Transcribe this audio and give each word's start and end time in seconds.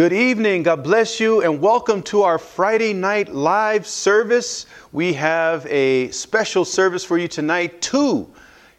Good 0.00 0.14
evening. 0.14 0.62
God 0.62 0.82
bless 0.82 1.20
you 1.20 1.42
and 1.42 1.60
welcome 1.60 2.02
to 2.04 2.22
our 2.22 2.38
Friday 2.38 2.94
night 2.94 3.34
live 3.34 3.86
service. 3.86 4.64
We 4.92 5.12
have 5.12 5.66
a 5.66 6.10
special 6.10 6.64
service 6.64 7.04
for 7.04 7.18
you 7.18 7.28
tonight. 7.28 7.82
Two, 7.82 8.32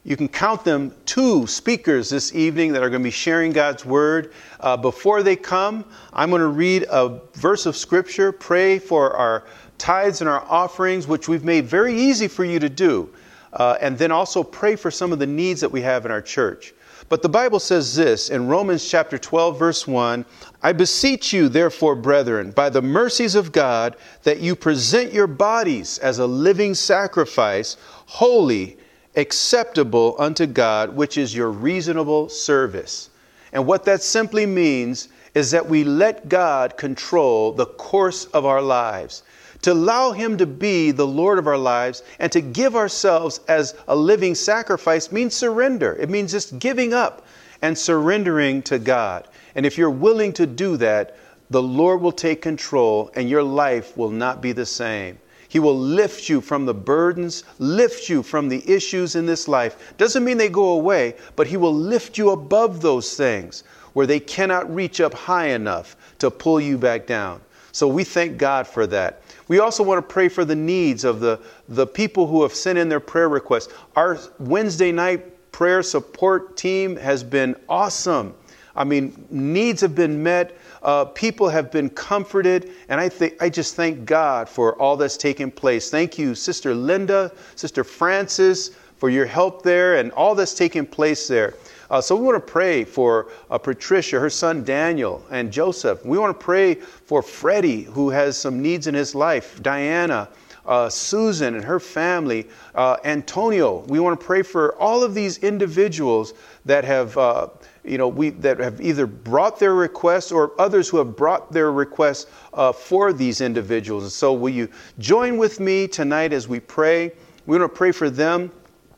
you 0.03 0.17
can 0.17 0.27
count 0.27 0.63
them, 0.63 0.95
two 1.05 1.45
speakers 1.45 2.09
this 2.09 2.33
evening 2.33 2.73
that 2.73 2.81
are 2.81 2.89
going 2.89 3.03
to 3.03 3.07
be 3.07 3.11
sharing 3.11 3.51
God's 3.51 3.85
word. 3.85 4.33
Uh, 4.61 4.75
before 4.75 5.21
they 5.21 5.35
come, 5.35 5.85
I'm 6.11 6.31
going 6.31 6.39
to 6.39 6.47
read 6.47 6.87
a 6.89 7.19
verse 7.35 7.67
of 7.67 7.75
scripture, 7.75 8.31
pray 8.31 8.79
for 8.79 9.15
our 9.15 9.43
tithes 9.77 10.21
and 10.21 10.27
our 10.27 10.43
offerings, 10.49 11.05
which 11.05 11.27
we've 11.27 11.45
made 11.45 11.67
very 11.67 11.93
easy 11.93 12.27
for 12.27 12.45
you 12.45 12.57
to 12.57 12.67
do, 12.67 13.13
uh, 13.53 13.77
and 13.79 13.95
then 13.95 14.11
also 14.11 14.41
pray 14.41 14.75
for 14.75 14.89
some 14.89 15.13
of 15.13 15.19
the 15.19 15.27
needs 15.27 15.61
that 15.61 15.71
we 15.71 15.81
have 15.81 16.03
in 16.03 16.11
our 16.11 16.23
church. 16.23 16.73
But 17.11 17.21
the 17.21 17.27
Bible 17.27 17.59
says 17.59 17.93
this 17.93 18.29
in 18.29 18.47
Romans 18.47 18.89
chapter 18.89 19.17
12, 19.17 19.59
verse 19.59 19.85
1 19.85 20.23
I 20.63 20.71
beseech 20.71 21.33
you, 21.33 21.49
therefore, 21.49 21.93
brethren, 21.93 22.51
by 22.51 22.69
the 22.69 22.81
mercies 22.81 23.35
of 23.35 23.51
God, 23.51 23.97
that 24.23 24.39
you 24.39 24.55
present 24.55 25.11
your 25.11 25.27
bodies 25.27 25.97
as 25.97 26.19
a 26.19 26.25
living 26.25 26.73
sacrifice, 26.73 27.75
holy, 28.05 28.77
acceptable 29.17 30.15
unto 30.19 30.45
God, 30.45 30.95
which 30.95 31.17
is 31.17 31.35
your 31.35 31.49
reasonable 31.51 32.29
service. 32.29 33.09
And 33.51 33.67
what 33.67 33.83
that 33.83 34.01
simply 34.01 34.45
means 34.45 35.09
is 35.35 35.51
that 35.51 35.67
we 35.67 35.83
let 35.83 36.29
God 36.29 36.77
control 36.77 37.51
the 37.51 37.65
course 37.65 38.23
of 38.27 38.45
our 38.45 38.61
lives 38.61 39.23
to 39.61 39.73
allow 39.73 40.11
Him 40.11 40.37
to 40.37 40.45
be 40.45 40.91
the 40.91 41.07
Lord 41.07 41.37
of 41.37 41.47
our 41.47 41.57
lives 41.57 42.03
and 42.19 42.31
to 42.31 42.41
give 42.41 42.75
ourselves 42.75 43.39
as 43.47 43.75
a 43.87 43.95
living 43.95 44.35
sacrifice 44.35 45.11
means 45.11 45.33
surrender. 45.35 45.93
It 45.99 46.09
means 46.09 46.31
just 46.31 46.59
giving 46.59 46.93
up 46.93 47.25
and 47.61 47.77
surrendering 47.77 48.61
to 48.63 48.79
God. 48.79 49.27
And 49.55 49.65
if 49.65 49.77
you're 49.77 49.89
willing 49.89 50.33
to 50.33 50.45
do 50.45 50.77
that, 50.77 51.15
the 51.49 51.61
Lord 51.61 52.01
will 52.01 52.13
take 52.13 52.41
control 52.41 53.11
and 53.15 53.29
your 53.29 53.43
life 53.43 53.95
will 53.97 54.09
not 54.09 54.41
be 54.41 54.51
the 54.51 54.65
same. 54.65 55.19
He 55.49 55.59
will 55.59 55.77
lift 55.77 56.29
you 56.29 56.39
from 56.39 56.65
the 56.65 56.73
burdens, 56.73 57.43
lift 57.59 58.07
you 58.07 58.23
from 58.23 58.47
the 58.47 58.63
issues 58.71 59.17
in 59.17 59.25
this 59.25 59.49
life. 59.49 59.93
Doesn't 59.97 60.23
mean 60.23 60.37
they 60.37 60.47
go 60.47 60.71
away, 60.71 61.15
but 61.35 61.45
He 61.45 61.57
will 61.57 61.73
lift 61.73 62.17
you 62.17 62.29
above 62.29 62.81
those 62.81 63.15
things 63.15 63.65
where 63.91 64.07
they 64.07 64.21
cannot 64.21 64.73
reach 64.73 65.01
up 65.01 65.13
high 65.13 65.47
enough 65.47 65.97
to 66.19 66.31
pull 66.31 66.61
you 66.61 66.77
back 66.77 67.05
down. 67.05 67.41
So 67.73 67.85
we 67.87 68.05
thank 68.05 68.37
God 68.37 68.65
for 68.65 68.87
that. 68.87 69.21
We 69.51 69.59
also 69.59 69.83
want 69.83 69.97
to 69.97 70.13
pray 70.13 70.29
for 70.29 70.45
the 70.45 70.55
needs 70.55 71.03
of 71.03 71.19
the, 71.19 71.37
the 71.67 71.85
people 71.85 72.25
who 72.25 72.41
have 72.43 72.53
sent 72.53 72.79
in 72.79 72.87
their 72.87 73.01
prayer 73.01 73.27
requests. 73.27 73.73
Our 73.97 74.17
Wednesday 74.39 74.93
night 74.93 75.51
prayer 75.51 75.83
support 75.83 76.55
team 76.55 76.95
has 76.95 77.21
been 77.21 77.57
awesome. 77.67 78.33
I 78.77 78.85
mean, 78.85 79.25
needs 79.29 79.81
have 79.81 79.93
been 79.93 80.23
met, 80.23 80.57
uh, 80.83 81.03
people 81.03 81.49
have 81.49 81.69
been 81.69 81.89
comforted, 81.89 82.71
and 82.87 83.01
I, 83.01 83.09
th- 83.09 83.35
I 83.41 83.49
just 83.49 83.75
thank 83.75 84.05
God 84.05 84.47
for 84.47 84.81
all 84.81 84.95
that's 84.95 85.17
taken 85.17 85.51
place. 85.51 85.89
Thank 85.89 86.17
you, 86.17 86.33
Sister 86.33 86.73
Linda, 86.73 87.29
Sister 87.57 87.83
Francis, 87.83 88.69
for 88.95 89.09
your 89.09 89.25
help 89.25 89.63
there 89.63 89.97
and 89.97 90.13
all 90.13 90.33
that's 90.33 90.53
taken 90.53 90.85
place 90.85 91.27
there. 91.27 91.55
Uh, 91.91 91.99
so 91.99 92.15
we 92.15 92.23
want 92.23 92.37
to 92.37 92.51
pray 92.51 92.85
for 92.85 93.27
uh, 93.49 93.57
Patricia, 93.57 94.17
her 94.17 94.29
son 94.29 94.63
Daniel, 94.63 95.21
and 95.29 95.51
Joseph. 95.51 96.05
We 96.05 96.17
want 96.17 96.39
to 96.39 96.43
pray 96.43 96.75
for 96.75 97.21
Freddie, 97.21 97.83
who 97.83 98.09
has 98.09 98.37
some 98.37 98.61
needs 98.61 98.87
in 98.87 98.95
his 98.95 99.13
life, 99.13 99.61
Diana. 99.61 100.29
Uh, 100.65 100.87
Susan 100.87 101.55
and 101.55 101.65
her 101.65 101.79
family, 101.81 102.47
uh, 102.75 102.95
Antonio. 103.03 103.79
We 103.87 103.99
want 103.99 104.17
to 104.17 104.25
pray 104.25 104.41
for 104.41 104.75
all 104.75 105.03
of 105.03 105.13
these 105.13 105.39
individuals 105.39 106.33
that 106.65 106.85
have, 106.85 107.17
uh, 107.17 107.47
you 107.83 107.97
know, 107.97 108.07
we 108.07 108.29
that 108.29 108.59
have 108.59 108.79
either 108.79 109.07
brought 109.07 109.59
their 109.59 109.73
requests 109.73 110.31
or 110.31 110.53
others 110.61 110.87
who 110.87 110.97
have 110.97 111.17
brought 111.17 111.51
their 111.51 111.71
requests 111.73 112.27
uh, 112.53 112.71
for 112.71 113.11
these 113.11 113.41
individuals. 113.41 114.03
And 114.03 114.11
so, 114.11 114.31
will 114.33 114.53
you 114.53 114.69
join 114.99 115.37
with 115.37 115.59
me 115.59 115.87
tonight 115.87 116.31
as 116.31 116.47
we 116.47 116.59
pray? 116.61 117.11
We 117.47 117.57
want 117.57 117.73
to 117.73 117.77
pray 117.77 117.91
for 117.91 118.11
them. 118.11 118.51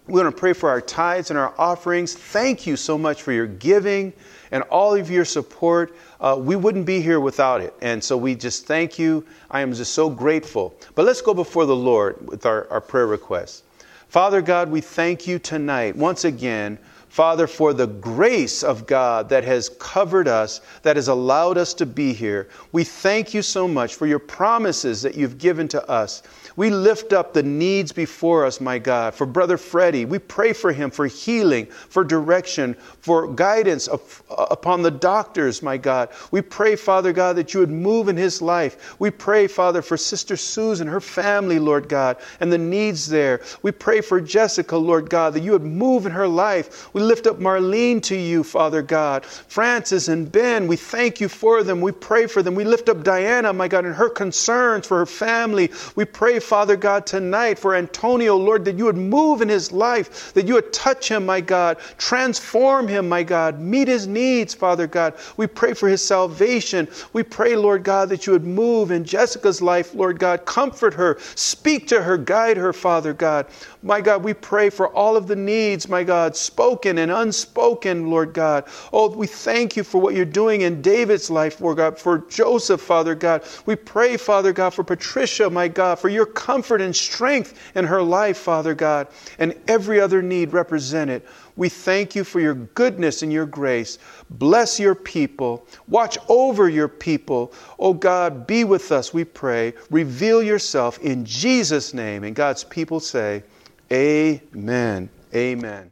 We 0.06 0.22
want 0.22 0.36
to 0.36 0.40
pray 0.40 0.52
for 0.52 0.70
our 0.70 0.82
tithes 0.82 1.30
and 1.30 1.40
our 1.40 1.54
offerings. 1.58 2.14
Thank 2.14 2.68
you 2.68 2.76
so 2.76 2.98
much 2.98 3.22
for 3.22 3.32
your 3.32 3.48
giving 3.48 4.12
and 4.52 4.64
all 4.64 4.96
of 4.96 5.10
your 5.10 5.24
support. 5.24 5.96
Uh, 6.20 6.36
we 6.38 6.58
wouldn't 6.58 6.86
be 6.86 7.00
here 7.00 7.22
without 7.22 7.62
it. 7.62 7.74
And 7.82 8.04
so 8.04 8.18
we 8.18 8.36
just 8.36 8.68
thank 8.68 9.00
you. 9.00 9.26
I 9.50 9.62
am 9.62 9.74
just 9.74 9.94
so 9.94 10.10
grateful. 10.10 10.76
But 10.96 11.06
let's 11.06 11.22
go 11.22 11.34
before 11.34 11.66
the 11.66 11.76
Lord 11.76 12.28
with 12.28 12.46
our, 12.46 12.70
our 12.70 12.82
prayer 12.82 13.08
requests. 13.08 13.64
Father 14.10 14.42
God, 14.42 14.70
we 14.70 14.82
thank 14.82 15.26
you 15.26 15.40
tonight 15.40 15.96
once 15.96 16.26
again 16.26 16.78
Father, 17.14 17.46
for 17.46 17.74
the 17.74 17.86
grace 17.86 18.64
of 18.64 18.88
God 18.88 19.30
that 19.30 19.44
has 19.44 19.70
covered 19.78 20.28
us, 20.28 20.62
that 20.82 20.96
has 20.96 21.10
allowed 21.10 21.60
us 21.60 21.76
to 21.76 21.86
be 21.86 22.12
here. 22.12 22.50
We 22.72 22.84
thank 22.84 23.36
you 23.36 23.44
so 23.44 23.68
much 23.68 23.94
for 23.94 24.08
your 24.08 24.18
promises 24.18 25.04
that 25.04 25.14
you've 25.14 25.38
given 25.38 25.68
to 25.68 25.88
us. 25.88 26.24
We 26.56 26.70
lift 26.70 27.14
up 27.14 27.34
the 27.34 27.44
needs 27.44 27.92
before 27.92 28.46
us, 28.46 28.62
my 28.62 28.80
God. 28.80 29.16
For 29.16 29.26
Brother 29.26 29.58
Freddie, 29.58 30.06
we 30.06 30.20
pray 30.20 30.54
for 30.54 30.72
him 30.72 30.92
for 30.92 31.08
healing, 31.08 31.66
for 31.66 32.04
direction, 32.04 32.76
for 33.00 33.28
guidance 33.28 33.88
uh, 33.88 33.98
upon 34.30 34.82
the 34.82 34.92
doctors, 34.92 35.62
my 35.64 35.78
God. 35.78 36.10
We 36.32 36.42
pray, 36.42 36.76
Father 36.76 37.14
God, 37.14 37.36
that 37.38 37.54
you 37.54 37.60
would 37.60 37.72
move 37.72 38.08
in 38.08 38.18
his 38.18 38.42
life. 38.42 38.96
We 39.00 39.10
pray, 39.10 39.48
Father, 39.48 39.82
for 39.82 39.98
Sister 39.98 40.38
Susan, 40.38 40.88
her 40.88 41.02
family, 41.02 41.60
Lord 41.60 41.90
God, 41.90 42.18
and 42.40 42.52
the 42.52 42.58
needs 42.58 43.08
there. 43.08 43.42
We 43.62 43.72
pray 43.72 44.02
for 44.02 44.22
Jessica, 44.22 44.78
Lord 44.78 45.10
God, 45.10 45.34
that 45.34 45.44
you 45.44 45.52
would 45.52 45.64
move 45.64 46.06
in 46.06 46.12
her 46.12 46.28
life. 46.28 46.94
We 46.94 47.02
lift 47.02 47.28
up 47.28 47.40
Marlene 47.40 48.02
to 48.04 48.16
you, 48.16 48.44
Father 48.44 48.82
God. 48.82 49.26
Francis 49.26 50.08
and 50.08 50.32
Ben, 50.32 50.68
we 50.68 50.76
thank 50.76 51.20
you 51.20 51.30
for 51.30 51.64
them. 51.64 51.82
We 51.82 51.92
pray 51.92 52.28
for 52.28 52.44
them. 52.44 52.56
We 52.56 52.64
lift 52.64 52.90
up 52.90 53.04
Diana, 53.04 53.54
my 53.54 53.68
God, 53.68 53.86
and 53.86 53.96
her 53.96 54.10
concerns 54.10 54.88
for 54.88 55.00
her 55.00 55.06
family. 55.06 55.72
We 55.96 56.06
pray, 56.06 56.40
Father 56.44 56.76
God, 56.76 57.06
tonight 57.06 57.58
for 57.58 57.76
Antonio, 57.76 58.36
Lord, 58.36 58.66
that 58.66 58.78
you 58.78 58.86
would 58.86 58.98
move 58.98 59.42
in 59.42 59.50
his 59.50 59.72
life, 59.72 60.34
that 60.34 60.48
you 60.48 60.56
would 60.56 60.74
touch 60.74 61.10
him, 61.10 61.26
my 61.26 61.42
God, 61.42 61.78
transform 61.98 62.88
him, 62.88 63.10
my 63.10 63.24
God, 63.24 63.60
meet 63.60 63.88
his 63.88 64.08
needs, 64.08 64.54
Father 64.54 64.88
God. 64.88 65.16
We 65.38 65.48
pray 65.48 65.74
for 65.74 65.88
his 65.88 66.02
salvation. 66.02 66.88
We 67.14 67.24
pray, 67.24 67.56
Lord 67.56 67.84
God, 67.84 68.10
that 68.10 68.28
you 68.28 68.34
would 68.34 68.46
move 68.46 68.92
in 68.92 69.04
Jessica's 69.04 69.62
life, 69.62 69.96
Lord 69.96 70.20
God, 70.20 70.46
comfort 70.46 70.94
her, 70.94 71.18
speak 71.36 71.88
to 71.88 72.02
her, 72.02 72.18
guide 72.18 72.58
her, 72.58 72.74
Father 72.74 73.14
God. 73.14 73.48
My 73.82 74.00
God, 74.00 74.24
we 74.24 74.34
pray 74.34 74.70
for 74.70 74.88
all 74.90 75.18
of 75.18 75.28
the 75.28 75.36
needs, 75.36 75.90
my 75.90 76.04
God, 76.04 76.36
spoken 76.36 76.98
and 77.00 77.12
unspoken, 77.12 78.10
Lord 78.10 78.34
God. 78.34 78.66
Oh, 78.94 79.10
we 79.10 79.28
thank 79.28 79.76
you 79.76 79.84
for 79.84 80.00
what 80.00 80.16
you're 80.16 80.26
doing 80.26 80.62
in 80.62 80.82
David's 80.82 81.30
life, 81.30 81.60
Lord 81.60 81.78
God, 81.78 82.00
for 82.00 82.20
Joseph, 82.30 82.82
Father 82.82 83.16
God. 83.16 83.44
We 83.66 83.76
pray, 83.76 84.18
Father 84.18 84.54
God, 84.54 84.74
for 84.74 84.84
Patricia, 84.84 85.50
my 85.50 85.68
God, 85.68 86.00
for 86.00 86.10
your 86.10 86.26
comfort 86.34 86.82
and 86.82 86.96
strength 86.96 87.60
in 87.76 87.86
her 87.86 88.02
life, 88.02 88.38
Father 88.38 88.74
God, 88.74 89.08
and 89.40 89.54
every 89.68 90.00
other 90.00 90.22
need 90.22 90.54
represented. 90.54 91.24
We 91.56 91.70
thank 91.70 92.16
you 92.16 92.24
for 92.24 92.40
your 92.40 92.56
goodness 92.56 93.22
and 93.22 93.32
your 93.32 93.46
grace. 93.46 94.00
Bless 94.32 94.80
your 94.80 94.96
people. 94.96 95.66
Watch 95.88 96.18
over 96.28 96.68
your 96.70 96.88
people. 96.88 97.54
Oh 97.80 97.94
God, 97.94 98.48
be 98.48 98.64
with 98.64 98.92
us, 98.92 99.14
we 99.14 99.24
pray. 99.24 99.74
Reveal 99.92 100.42
yourself 100.42 101.00
in 101.00 101.26
Jesus' 101.26 101.94
name. 101.94 102.24
And 102.24 102.36
God's 102.36 102.64
people 102.64 103.00
say, 103.00 103.44
Amen. 103.92 105.10
Amen. 105.36 105.92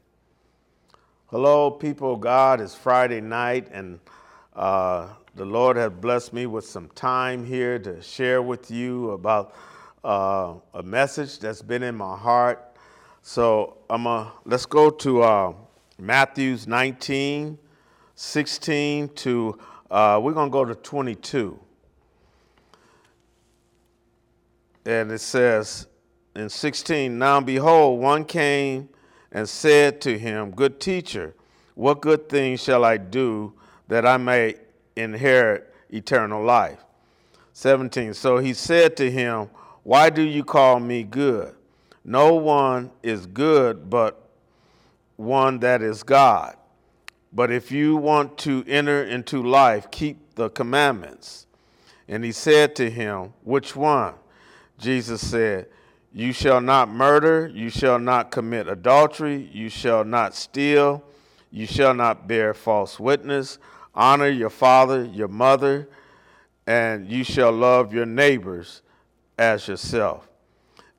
Hello, 1.31 1.72
people 1.72 2.18
God. 2.18 2.59
It's 2.59 2.75
Friday 2.75 3.22
night, 3.22 3.69
and 3.72 4.00
uh, 4.53 5.08
the 5.35 5.46
Lord 5.46 5.78
has 5.78 5.91
blessed 5.94 6.34
me 6.34 6.46
with 6.46 6.66
some 6.66 6.90
time 6.90 7.46
here 7.46 7.79
to 7.79 8.02
share 8.02 8.41
with 8.41 8.69
you 8.69 9.12
about 9.12 9.56
uh, 10.03 10.53
a 10.73 10.84
message 10.84 11.39
that's 11.39 11.62
been 11.62 11.84
in 11.84 11.95
my 11.95 12.17
heart. 12.17 12.75
So 13.22 13.78
I'm 13.89 14.07
a, 14.07 14.31
let's 14.45 14.66
go 14.66 14.89
to 14.89 15.22
uh, 15.22 15.53
Matthew's 16.00 16.67
19, 16.67 17.57
16 18.16 19.09
to 19.09 19.59
uh, 19.91 20.17
we're 20.23 20.31
going 20.31 20.49
to 20.49 20.52
go 20.52 20.64
to 20.64 20.73
22. 20.73 21.59
And 24.85 25.11
it 25.11 25.20
says, 25.20 25.87
in 26.34 26.49
16, 26.49 27.20
now 27.20 27.41
behold, 27.41 27.99
one 27.99 28.23
came 28.23 28.87
and 29.34 29.47
said 29.47 29.99
to 30.02 30.17
him, 30.17 30.52
Good 30.52 30.79
teacher, 30.79 31.35
what 31.76 32.02
good 32.02 32.29
thing 32.29 32.55
shall 32.55 32.85
I 32.85 32.96
do 32.96 33.53
that 33.90 34.05
I 34.05 34.16
may 34.16 34.55
inherit 34.96 35.73
eternal 35.90 36.41
life? 36.41 36.79
17, 37.53 38.14
so 38.14 38.37
he 38.37 38.53
said 38.53 38.96
to 38.96 39.11
him, 39.11 39.49
Why 39.83 40.09
do 40.09 40.22
you 40.22 40.43
call 40.43 40.79
me 40.79 41.03
good? 41.03 41.55
No 42.03 42.35
one 42.35 42.91
is 43.03 43.25
good 43.25 43.89
but 43.89 44.29
one 45.17 45.59
that 45.59 45.81
is 45.81 46.03
God. 46.03 46.55
But 47.33 47.51
if 47.51 47.72
you 47.72 47.95
want 47.95 48.37
to 48.39 48.63
enter 48.67 49.03
into 49.03 49.41
life, 49.41 49.89
keep 49.91 50.35
the 50.35 50.49
commandments. 50.49 51.47
And 52.07 52.23
he 52.23 52.31
said 52.31 52.75
to 52.75 52.89
him, 52.89 53.33
Which 53.43 53.75
one? 53.75 54.16
Jesus 54.78 55.25
said, 55.25 55.67
you 56.13 56.33
shall 56.33 56.59
not 56.59 56.89
murder, 56.89 57.49
you 57.53 57.69
shall 57.69 57.97
not 57.97 58.31
commit 58.31 58.67
adultery, 58.67 59.49
you 59.53 59.69
shall 59.69 60.03
not 60.03 60.35
steal, 60.35 61.01
you 61.51 61.66
shall 61.66 61.93
not 61.93 62.28
bear 62.28 62.53
false 62.53 62.99
witness, 62.99 63.59
honor 63.95 64.28
your 64.28 64.49
father, 64.49 65.05
your 65.05 65.29
mother, 65.29 65.87
and 66.67 67.09
you 67.09 67.23
shall 67.23 67.53
love 67.53 67.93
your 67.93 68.05
neighbors 68.05 68.81
as 69.41 69.67
yourself. 69.67 70.29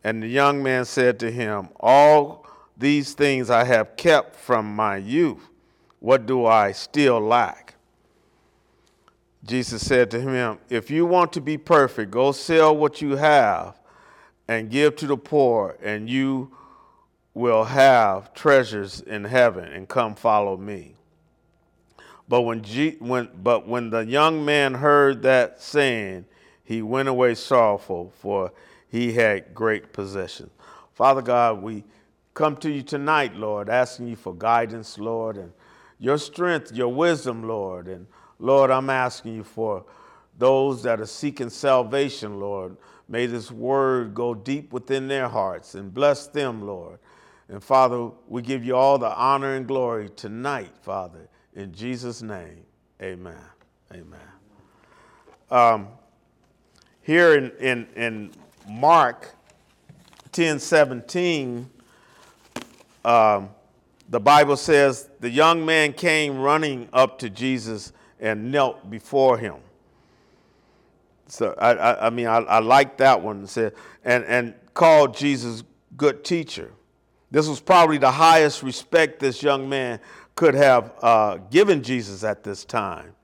And 0.02 0.20
the 0.20 0.26
young 0.26 0.64
man 0.64 0.84
said 0.84 1.20
to 1.20 1.30
him, 1.30 1.68
All 1.78 2.44
these 2.76 3.14
things 3.14 3.50
I 3.50 3.62
have 3.62 3.96
kept 3.96 4.34
from 4.34 4.74
my 4.74 4.96
youth. 4.96 5.48
What 6.00 6.26
do 6.26 6.44
I 6.44 6.72
still 6.72 7.20
lack? 7.20 7.74
Jesus 9.44 9.86
said 9.86 10.10
to 10.10 10.20
him, 10.20 10.58
If 10.68 10.90
you 10.90 11.06
want 11.06 11.32
to 11.34 11.40
be 11.40 11.56
perfect, 11.56 12.10
go 12.10 12.32
sell 12.32 12.76
what 12.76 13.00
you 13.00 13.14
have 13.16 13.78
and 14.48 14.70
give 14.70 14.96
to 14.96 15.06
the 15.06 15.16
poor, 15.16 15.76
and 15.80 16.10
you 16.10 16.50
will 17.34 17.62
have 17.62 18.34
treasures 18.34 19.00
in 19.00 19.22
heaven, 19.22 19.64
and 19.72 19.88
come 19.88 20.16
follow 20.16 20.56
me. 20.56 20.96
But 22.28 22.42
when, 22.42 22.62
G- 22.62 22.96
when, 22.98 23.28
but 23.40 23.68
when 23.68 23.90
the 23.90 24.04
young 24.04 24.44
man 24.44 24.74
heard 24.74 25.22
that 25.22 25.62
saying, 25.62 26.26
he 26.64 26.82
went 26.82 27.08
away 27.08 27.34
sorrowful, 27.34 28.12
for 28.18 28.52
he 28.88 29.12
had 29.12 29.54
great 29.54 29.92
possession. 29.92 30.50
Father 30.92 31.22
God, 31.22 31.62
we 31.62 31.84
come 32.34 32.56
to 32.58 32.70
you 32.70 32.82
tonight, 32.82 33.34
Lord, 33.34 33.68
asking 33.68 34.08
you 34.08 34.16
for 34.16 34.34
guidance, 34.34 34.98
Lord, 34.98 35.36
and 35.36 35.52
your 35.98 36.18
strength, 36.18 36.72
your 36.72 36.88
wisdom, 36.88 37.46
Lord. 37.46 37.88
And 37.88 38.06
Lord, 38.38 38.70
I'm 38.70 38.90
asking 38.90 39.34
you 39.34 39.44
for 39.44 39.84
those 40.38 40.82
that 40.82 41.00
are 41.00 41.06
seeking 41.06 41.50
salvation, 41.50 42.40
Lord. 42.40 42.76
May 43.08 43.26
this 43.26 43.50
word 43.50 44.14
go 44.14 44.34
deep 44.34 44.72
within 44.72 45.08
their 45.08 45.28
hearts 45.28 45.74
and 45.74 45.92
bless 45.92 46.26
them, 46.26 46.66
Lord. 46.66 46.98
And 47.48 47.62
Father, 47.62 48.10
we 48.28 48.40
give 48.40 48.64
you 48.64 48.76
all 48.76 48.98
the 48.98 49.14
honor 49.14 49.56
and 49.56 49.66
glory 49.66 50.08
tonight, 50.10 50.72
Father. 50.80 51.28
In 51.54 51.72
Jesus' 51.72 52.22
name, 52.22 52.64
amen. 53.02 53.36
Amen. 53.92 54.20
Um, 55.50 55.88
here 57.02 57.34
in, 57.34 57.50
in, 57.58 57.86
in 57.96 58.30
Mark 58.68 59.34
10 60.32 60.58
17, 60.58 61.68
um, 63.04 63.50
the 64.08 64.20
Bible 64.20 64.56
says 64.56 65.08
the 65.20 65.30
young 65.30 65.64
man 65.64 65.92
came 65.92 66.38
running 66.38 66.88
up 66.92 67.18
to 67.20 67.30
Jesus 67.30 67.92
and 68.20 68.50
knelt 68.50 68.90
before 68.90 69.38
him. 69.38 69.56
So 71.26 71.54
I, 71.58 71.72
I, 71.72 72.06
I 72.06 72.10
mean, 72.10 72.26
I, 72.26 72.38
I 72.38 72.58
like 72.60 72.98
that 72.98 73.20
one. 73.20 73.46
Said 73.46 73.74
and 74.04 74.24
and 74.24 74.54
called 74.74 75.16
Jesus 75.16 75.64
good 75.96 76.24
teacher. 76.24 76.70
This 77.30 77.48
was 77.48 77.60
probably 77.60 77.96
the 77.96 78.10
highest 78.10 78.62
respect 78.62 79.18
this 79.18 79.42
young 79.42 79.66
man 79.68 79.98
could 80.34 80.54
have 80.54 80.92
uh, 81.00 81.38
given 81.50 81.82
Jesus 81.82 82.22
at 82.22 82.44
this 82.44 82.64
time. 82.64 83.14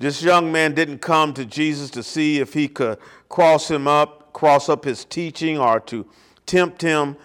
This 0.00 0.22
young 0.22 0.50
man 0.50 0.72
didn't 0.74 1.00
come 1.00 1.34
to 1.34 1.44
Jesus 1.44 1.90
to 1.90 2.02
see 2.02 2.38
if 2.38 2.54
he 2.54 2.68
could 2.68 2.96
cross 3.28 3.70
him 3.70 3.86
up, 3.86 4.32
cross 4.32 4.70
up 4.70 4.82
his 4.82 5.04
teaching, 5.04 5.58
or 5.58 5.78
to 5.80 6.06
tempt 6.46 6.80
him 6.80 7.18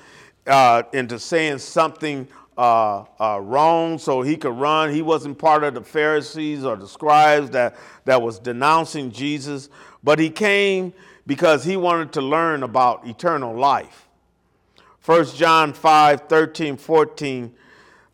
uh, 0.45 0.83
into 0.91 1.17
saying 1.17 1.59
something 1.59 2.27
uh, 2.57 3.05
uh, 3.17 3.39
wrong 3.41 3.97
so 3.97 4.21
he 4.21 4.35
could 4.35 4.57
run. 4.57 4.93
He 4.93 5.01
wasn't 5.01 5.37
part 5.37 5.63
of 5.63 5.73
the 5.73 5.83
Pharisees 5.83 6.65
or 6.65 6.75
the 6.75 6.85
scribes 6.85 7.49
that, 7.51 7.77
that 8.03 8.21
was 8.21 8.39
denouncing 8.39 9.09
Jesus, 9.09 9.69
but 10.03 10.19
he 10.19 10.29
came 10.29 10.91
because 11.25 11.63
he 11.63 11.77
wanted 11.77 12.11
to 12.11 12.21
learn 12.21 12.61
about 12.61 13.07
eternal 13.07 13.55
life. 13.55 14.09
1 15.05 15.27
John 15.27 15.71
5 15.71 16.21
13, 16.27 16.75
14. 16.75 17.55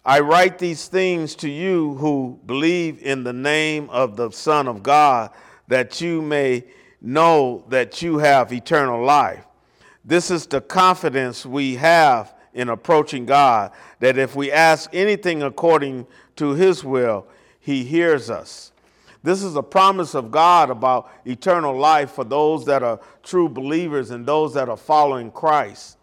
I 0.03 0.19
write 0.21 0.57
these 0.57 0.87
things 0.87 1.35
to 1.35 1.49
you 1.49 1.93
who 1.95 2.39
believe 2.47 3.03
in 3.03 3.23
the 3.23 3.33
name 3.33 3.87
of 3.91 4.15
the 4.15 4.31
Son 4.31 4.67
of 4.67 4.81
God, 4.81 5.29
that 5.67 6.01
you 6.01 6.23
may 6.23 6.63
know 7.01 7.63
that 7.69 8.01
you 8.01 8.17
have 8.17 8.51
eternal 8.51 9.03
life. 9.05 9.45
This 10.03 10.31
is 10.31 10.47
the 10.47 10.59
confidence 10.59 11.45
we 11.45 11.75
have 11.75 12.33
in 12.53 12.69
approaching 12.69 13.27
God, 13.27 13.71
that 13.99 14.17
if 14.17 14.35
we 14.35 14.51
ask 14.51 14.89
anything 14.91 15.43
according 15.43 16.07
to 16.35 16.49
his 16.49 16.83
will, 16.83 17.27
he 17.59 17.83
hears 17.83 18.29
us. 18.29 18.71
This 19.21 19.43
is 19.43 19.55
a 19.55 19.61
promise 19.61 20.15
of 20.15 20.31
God 20.31 20.71
about 20.71 21.11
eternal 21.25 21.77
life 21.77 22.09
for 22.11 22.23
those 22.23 22.65
that 22.65 22.81
are 22.81 22.99
true 23.21 23.47
believers 23.47 24.09
and 24.09 24.25
those 24.25 24.55
that 24.55 24.67
are 24.67 24.77
following 24.77 25.29
Christ. 25.29 25.97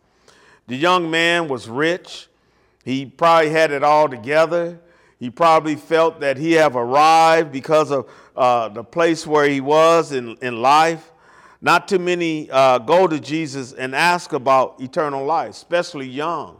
The 0.69 0.77
young 0.77 1.11
man 1.11 1.49
was 1.49 1.69
rich. 1.69 2.29
He 2.89 3.05
probably 3.05 3.51
had 3.51 3.71
it 3.71 3.85
all 3.85 4.09
together. 4.09 4.81
He 5.19 5.29
probably 5.29 5.77
felt 5.77 6.21
that 6.21 6.39
he 6.39 6.53
have 6.53 6.75
arrived 6.75 7.53
because 7.53 7.91
of 7.91 8.11
uh, 8.35 8.71
the 8.71 8.83
place 8.83 9.27
where 9.27 9.47
he 9.47 9.61
was 9.61 10.13
in, 10.13 10.39
in 10.41 10.63
life. 10.63 11.13
Not 11.61 11.87
too 11.87 11.99
many 11.99 12.51
uh, 12.51 12.79
go 12.79 13.07
to 13.07 13.21
Jesus 13.21 13.75
and 13.75 13.95
ask 13.95 14.33
about 14.33 14.81
eternal 14.81 15.27
life, 15.27 15.51
especially 15.51 16.09
young. 16.09 16.57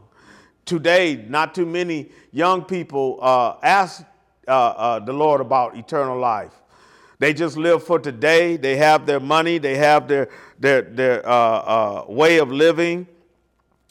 Today, 0.65 1.25
not 1.27 1.55
too 1.55 1.65
many 1.65 2.11
young 2.31 2.63
people 2.63 3.17
uh, 3.23 3.55
ask 3.63 4.03
uh, 4.47 4.51
uh, 4.51 4.99
the 4.99 5.13
Lord 5.13 5.41
about 5.41 5.77
eternal 5.77 6.19
life. 6.19 6.53
They 7.17 7.33
just 7.33 7.57
live 7.57 7.83
for 7.83 7.97
today. 7.97 8.55
They 8.55 8.75
have 8.75 9.07
their 9.07 9.19
money. 9.19 9.57
They 9.57 9.77
have 9.77 10.07
their 10.07 10.29
their 10.59 10.83
their 10.83 11.27
uh, 11.27 12.05
way 12.07 12.37
of 12.37 12.51
living. 12.51 13.07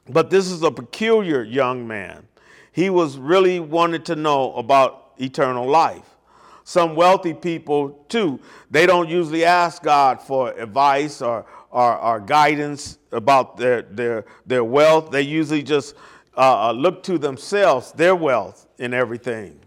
But 0.09 0.31
this 0.31 0.51
is 0.51 0.63
a 0.63 0.71
peculiar 0.71 1.43
young 1.43 1.87
man. 1.87 2.27
He 2.73 2.91
was 2.91 3.19
really 3.19 3.61
wanted 3.61 4.05
to 4.07 4.17
know 4.17 4.55
about 4.55 5.13
eternal 5.19 5.67
life. 5.67 6.17
Some 6.65 6.95
wealthy 6.95 7.35
people, 7.35 8.05
too, 8.09 8.41
they 8.71 8.87
don't 8.87 9.09
usually 9.09 9.45
ask 9.45 9.83
God 9.83 10.21
for 10.21 10.53
advice 10.53 11.23
or, 11.23 11.47
or, 11.71 11.97
or 11.97 12.21
guidance 12.21 12.99
about 13.11 13.57
their, 13.57 13.83
their, 13.83 14.25
their 14.47 14.65
wealth. 14.65 15.11
They 15.11 15.23
usually 15.23 15.63
just 15.63 15.95
uh, 16.37 16.69
uh, 16.69 16.73
look 16.73 17.03
to 17.05 17.19
themselves, 17.19 17.93
their 17.93 18.15
wealth, 18.15 18.67
in 18.79 18.95
everything. 18.95 19.59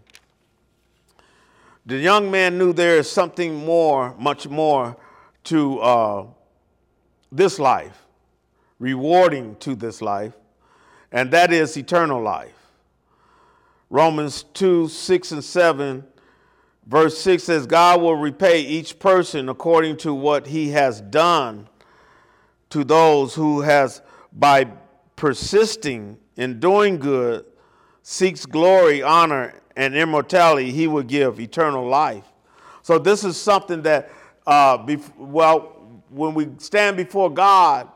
The 1.84 1.98
young 1.98 2.30
man 2.30 2.56
knew 2.56 2.72
there 2.72 2.96
is 2.96 3.10
something 3.10 3.54
more, 3.64 4.14
much 4.16 4.46
more 4.48 4.96
to 5.44 5.80
uh, 5.80 6.26
this 7.32 7.58
life, 7.58 8.01
rewarding 8.82 9.56
to 9.56 9.74
this 9.74 10.02
life, 10.02 10.34
and 11.10 11.30
that 11.30 11.52
is 11.52 11.76
eternal 11.76 12.20
life. 12.20 12.54
Romans 13.90 14.44
2 14.54 14.88
6 14.88 15.32
and 15.32 15.44
7 15.44 16.04
Verse 16.86 17.16
6 17.18 17.44
says, 17.44 17.66
God 17.66 18.00
will 18.00 18.16
repay 18.16 18.60
each 18.60 18.98
person 18.98 19.48
according 19.48 19.98
to 19.98 20.12
what 20.12 20.48
he 20.48 20.70
has 20.70 21.00
done 21.00 21.68
to 22.70 22.82
those 22.82 23.34
who 23.34 23.60
has 23.60 24.02
by 24.32 24.66
persisting 25.14 26.18
in 26.36 26.58
doing 26.58 26.98
good 26.98 27.44
seeks 28.02 28.46
glory, 28.46 29.00
honor, 29.00 29.54
and 29.76 29.94
immortality, 29.94 30.72
he 30.72 30.88
will 30.88 31.04
give 31.04 31.38
eternal 31.38 31.86
life. 31.86 32.24
So 32.82 32.98
this 32.98 33.22
is 33.22 33.36
something 33.36 33.82
that, 33.82 34.10
uh, 34.44 34.78
bef- 34.78 35.16
well, 35.16 35.60
when 36.10 36.34
we 36.34 36.48
stand 36.58 36.96
before 36.96 37.30
God, 37.30 37.88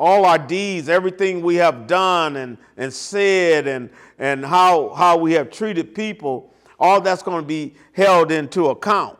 all 0.00 0.24
our 0.24 0.38
deeds, 0.38 0.88
everything 0.88 1.42
we 1.42 1.56
have 1.56 1.86
done 1.86 2.36
and, 2.36 2.56
and 2.78 2.92
said, 2.92 3.66
and, 3.66 3.90
and 4.18 4.44
how, 4.44 4.88
how 4.94 5.16
we 5.18 5.34
have 5.34 5.50
treated 5.50 5.94
people, 5.94 6.54
all 6.78 7.00
that's 7.00 7.22
going 7.22 7.42
to 7.42 7.46
be 7.46 7.74
held 7.92 8.32
into 8.32 8.70
account 8.70 9.18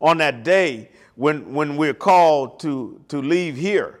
on 0.00 0.18
that 0.18 0.42
day 0.42 0.90
when, 1.14 1.54
when 1.54 1.76
we're 1.76 1.94
called 1.94 2.58
to, 2.58 3.00
to 3.06 3.22
leave 3.22 3.56
here. 3.56 4.00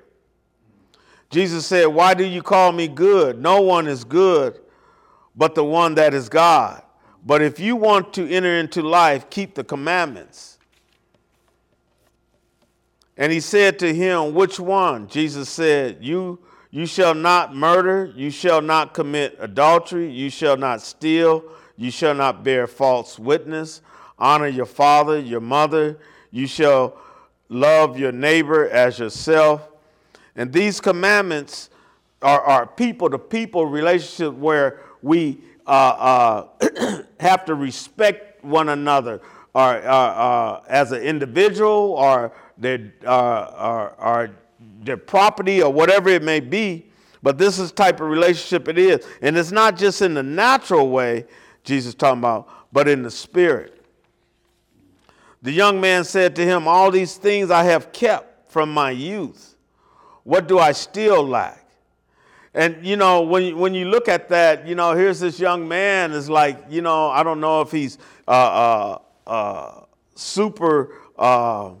Jesus 1.30 1.64
said, 1.64 1.86
Why 1.86 2.12
do 2.12 2.24
you 2.24 2.42
call 2.42 2.72
me 2.72 2.88
good? 2.88 3.40
No 3.40 3.60
one 3.60 3.86
is 3.86 4.02
good 4.02 4.60
but 5.36 5.54
the 5.54 5.64
one 5.64 5.94
that 5.96 6.14
is 6.14 6.28
God. 6.28 6.82
But 7.24 7.42
if 7.42 7.58
you 7.58 7.76
want 7.76 8.12
to 8.14 8.28
enter 8.28 8.58
into 8.58 8.82
life, 8.82 9.30
keep 9.30 9.54
the 9.54 9.64
commandments. 9.64 10.53
And 13.16 13.30
he 13.32 13.40
said 13.40 13.78
to 13.80 13.94
him, 13.94 14.34
Which 14.34 14.58
one? 14.58 15.08
Jesus 15.08 15.48
said, 15.48 15.98
You 16.00 16.38
you 16.74 16.86
shall 16.86 17.14
not 17.14 17.54
murder, 17.54 18.12
you 18.16 18.30
shall 18.30 18.60
not 18.60 18.94
commit 18.94 19.36
adultery, 19.38 20.10
you 20.10 20.28
shall 20.28 20.56
not 20.56 20.82
steal, 20.82 21.44
you 21.76 21.92
shall 21.92 22.14
not 22.14 22.42
bear 22.42 22.66
false 22.66 23.16
witness. 23.16 23.80
Honor 24.18 24.48
your 24.48 24.66
father, 24.66 25.16
your 25.20 25.40
mother. 25.40 26.00
You 26.32 26.48
shall 26.48 26.96
love 27.48 27.96
your 27.96 28.10
neighbor 28.10 28.68
as 28.68 28.98
yourself. 28.98 29.68
And 30.34 30.52
these 30.52 30.80
commandments 30.80 31.70
are, 32.22 32.40
are 32.40 32.66
people 32.66 33.08
to 33.10 33.20
people 33.20 33.66
relationship 33.66 34.34
where 34.34 34.80
we 35.00 35.38
uh, 35.68 36.48
uh, 36.60 37.02
have 37.20 37.44
to 37.44 37.54
respect 37.54 38.44
one 38.44 38.70
another 38.70 39.20
or, 39.54 39.76
uh, 39.76 39.78
uh 39.78 40.62
as 40.66 40.90
an 40.90 41.02
individual 41.02 41.94
or 41.96 42.32
their, 42.58 42.92
uh, 43.06 43.44
or, 43.58 43.94
or 44.00 44.30
their 44.82 44.96
property 44.96 45.62
or 45.62 45.72
whatever 45.72 46.08
it 46.08 46.22
may 46.22 46.40
be. 46.40 46.86
But 47.22 47.38
this 47.38 47.58
is 47.58 47.72
type 47.72 48.00
of 48.00 48.08
relationship 48.08 48.68
it 48.68 48.78
is. 48.78 49.06
And 49.22 49.36
it's 49.36 49.50
not 49.50 49.78
just 49.78 50.02
in 50.02 50.14
the 50.14 50.22
natural 50.22 50.90
way, 50.90 51.24
Jesus 51.62 51.94
talking 51.94 52.18
about, 52.18 52.48
but 52.72 52.86
in 52.86 53.02
the 53.02 53.10
spirit. 53.10 53.82
The 55.40 55.52
young 55.52 55.80
man 55.80 56.04
said 56.04 56.36
to 56.36 56.44
him, 56.44 56.68
All 56.68 56.90
these 56.90 57.16
things 57.16 57.50
I 57.50 57.64
have 57.64 57.92
kept 57.92 58.50
from 58.50 58.72
my 58.72 58.90
youth. 58.90 59.56
What 60.22 60.48
do 60.48 60.58
I 60.58 60.72
still 60.72 61.26
lack? 61.26 61.66
And 62.54 62.86
you 62.86 62.96
know, 62.96 63.22
when 63.22 63.42
you, 63.42 63.56
when 63.56 63.74
you 63.74 63.86
look 63.86 64.08
at 64.08 64.28
that, 64.28 64.66
you 64.66 64.74
know, 64.74 64.94
here's 64.94 65.20
this 65.20 65.40
young 65.40 65.66
man 65.66 66.12
is 66.12 66.30
like, 66.30 66.64
you 66.70 66.82
know, 66.82 67.10
I 67.10 67.22
don't 67.22 67.40
know 67.40 67.60
if 67.60 67.72
he's 67.72 67.98
uh, 68.28 68.30
uh, 68.30 68.98
uh, 69.26 69.80
super 70.14 70.94
uh, 71.18 71.72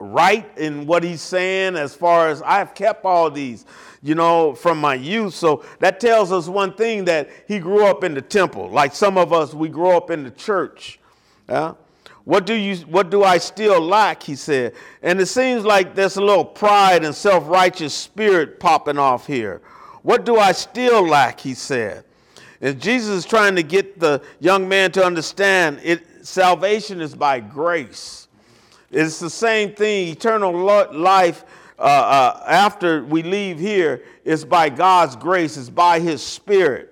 right 0.00 0.50
in 0.58 0.86
what 0.86 1.04
he's 1.04 1.20
saying 1.20 1.76
as 1.76 1.94
far 1.94 2.28
as 2.28 2.42
I've 2.42 2.74
kept 2.74 3.04
all 3.04 3.30
these, 3.30 3.66
you 4.02 4.14
know, 4.14 4.54
from 4.54 4.80
my 4.80 4.94
youth. 4.94 5.34
So 5.34 5.64
that 5.78 6.00
tells 6.00 6.32
us 6.32 6.48
one 6.48 6.72
thing 6.72 7.04
that 7.04 7.28
he 7.46 7.58
grew 7.58 7.86
up 7.86 8.02
in 8.02 8.14
the 8.14 8.22
temple. 8.22 8.70
Like 8.70 8.94
some 8.94 9.18
of 9.18 9.32
us, 9.32 9.54
we 9.54 9.68
grow 9.68 9.96
up 9.96 10.10
in 10.10 10.24
the 10.24 10.30
church. 10.30 10.98
Yeah. 11.48 11.74
What 12.24 12.46
do 12.46 12.54
you 12.54 12.76
what 12.86 13.10
do 13.10 13.24
I 13.24 13.38
still 13.38 13.80
lack? 13.80 14.22
He 14.22 14.36
said. 14.36 14.74
And 15.02 15.20
it 15.20 15.26
seems 15.26 15.64
like 15.64 15.94
there's 15.94 16.16
a 16.16 16.22
little 16.22 16.44
pride 16.44 17.04
and 17.04 17.14
self-righteous 17.14 17.94
spirit 17.94 18.60
popping 18.60 18.98
off 18.98 19.26
here. 19.26 19.62
What 20.02 20.24
do 20.24 20.38
I 20.38 20.52
still 20.52 21.06
lack? 21.06 21.40
He 21.40 21.54
said. 21.54 22.04
And 22.60 22.80
Jesus 22.80 23.10
is 23.10 23.24
trying 23.24 23.56
to 23.56 23.62
get 23.62 23.98
the 23.98 24.22
young 24.38 24.68
man 24.68 24.92
to 24.92 25.04
understand 25.04 25.80
it 25.82 26.04
salvation 26.22 27.00
is 27.00 27.14
by 27.14 27.40
grace. 27.40 28.28
It's 28.90 29.18
the 29.20 29.30
same 29.30 29.74
thing, 29.74 30.08
eternal 30.08 30.52
life 30.52 31.44
uh, 31.78 31.82
uh, 31.82 32.44
after 32.46 33.04
we 33.04 33.22
leave 33.22 33.58
here 33.58 34.04
is 34.24 34.44
by 34.44 34.68
God's 34.68 35.16
grace, 35.16 35.56
it's 35.56 35.70
by 35.70 36.00
His 36.00 36.22
Spirit. 36.22 36.90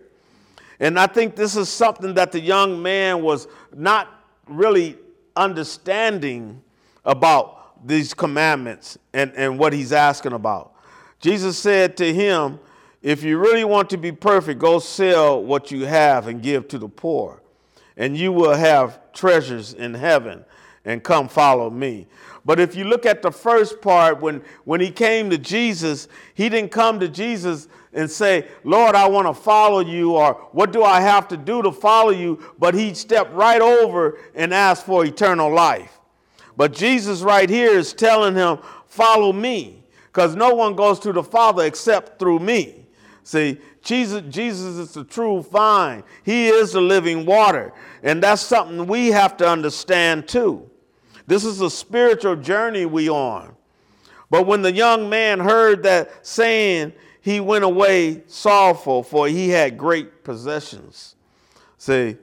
And 0.80 0.98
I 0.98 1.06
think 1.06 1.36
this 1.36 1.56
is 1.56 1.68
something 1.68 2.14
that 2.14 2.32
the 2.32 2.40
young 2.40 2.80
man 2.80 3.22
was 3.22 3.48
not 3.74 4.08
really 4.46 4.96
understanding 5.36 6.62
about 7.04 7.86
these 7.86 8.14
commandments 8.14 8.98
and, 9.12 9.32
and 9.34 9.58
what 9.58 9.72
he's 9.72 9.92
asking 9.92 10.32
about. 10.32 10.74
Jesus 11.20 11.58
said 11.58 11.96
to 11.98 12.14
him, 12.14 12.58
If 13.02 13.22
you 13.22 13.38
really 13.38 13.64
want 13.64 13.90
to 13.90 13.96
be 13.96 14.12
perfect, 14.12 14.60
go 14.60 14.78
sell 14.78 15.42
what 15.42 15.70
you 15.70 15.84
have 15.84 16.28
and 16.28 16.42
give 16.42 16.68
to 16.68 16.78
the 16.78 16.88
poor, 16.88 17.42
and 17.96 18.16
you 18.16 18.32
will 18.32 18.54
have 18.54 19.12
treasures 19.12 19.74
in 19.74 19.94
heaven, 19.94 20.44
and 20.84 21.02
come 21.02 21.28
follow 21.28 21.70
me. 21.70 22.06
But 22.44 22.58
if 22.58 22.74
you 22.74 22.84
look 22.84 23.04
at 23.04 23.20
the 23.20 23.30
first 23.30 23.80
part, 23.80 24.20
when, 24.20 24.42
when 24.64 24.80
he 24.80 24.90
came 24.90 25.28
to 25.30 25.38
Jesus, 25.38 26.08
he 26.34 26.48
didn't 26.48 26.70
come 26.70 26.98
to 27.00 27.08
Jesus 27.08 27.68
and 27.92 28.10
say, 28.10 28.46
Lord, 28.64 28.94
I 28.94 29.08
want 29.08 29.26
to 29.26 29.34
follow 29.34 29.80
you, 29.80 30.14
or 30.14 30.34
what 30.52 30.72
do 30.72 30.82
I 30.82 31.00
have 31.00 31.28
to 31.28 31.36
do 31.36 31.62
to 31.62 31.72
follow 31.72 32.10
you? 32.10 32.42
But 32.58 32.74
he 32.74 32.94
stepped 32.94 33.32
right 33.32 33.60
over 33.60 34.18
and 34.34 34.54
asked 34.54 34.86
for 34.86 35.04
eternal 35.04 35.52
life. 35.52 35.98
But 36.56 36.72
Jesus, 36.72 37.22
right 37.22 37.48
here, 37.48 37.78
is 37.78 37.92
telling 37.92 38.34
him, 38.34 38.58
Follow 38.86 39.32
me, 39.32 39.84
because 40.06 40.34
no 40.34 40.54
one 40.54 40.74
goes 40.74 40.98
to 41.00 41.12
the 41.12 41.22
Father 41.22 41.64
except 41.64 42.18
through 42.18 42.38
me. 42.38 42.86
See, 43.22 43.60
Jesus, 43.88 44.22
Jesus 44.28 44.76
is 44.76 44.92
the 44.92 45.02
true 45.02 45.40
vine, 45.40 46.04
He 46.22 46.48
is 46.48 46.72
the 46.72 46.80
living 46.80 47.24
water. 47.24 47.72
And 48.02 48.22
that's 48.22 48.42
something 48.42 48.86
we 48.86 49.08
have 49.08 49.38
to 49.38 49.48
understand 49.48 50.28
too. 50.28 50.68
This 51.26 51.42
is 51.42 51.62
a 51.62 51.70
spiritual 51.70 52.36
journey 52.36 52.84
we 52.84 53.08
on. 53.08 53.56
But 54.28 54.46
when 54.46 54.60
the 54.60 54.72
young 54.72 55.08
man 55.08 55.40
heard 55.40 55.84
that 55.84 56.26
saying, 56.26 56.92
he 57.22 57.40
went 57.40 57.64
away 57.64 58.24
sorrowful, 58.26 59.02
for 59.02 59.26
he 59.26 59.48
had 59.48 59.78
great 59.78 60.22
possessions. 60.22 61.16
See, 61.78 62.18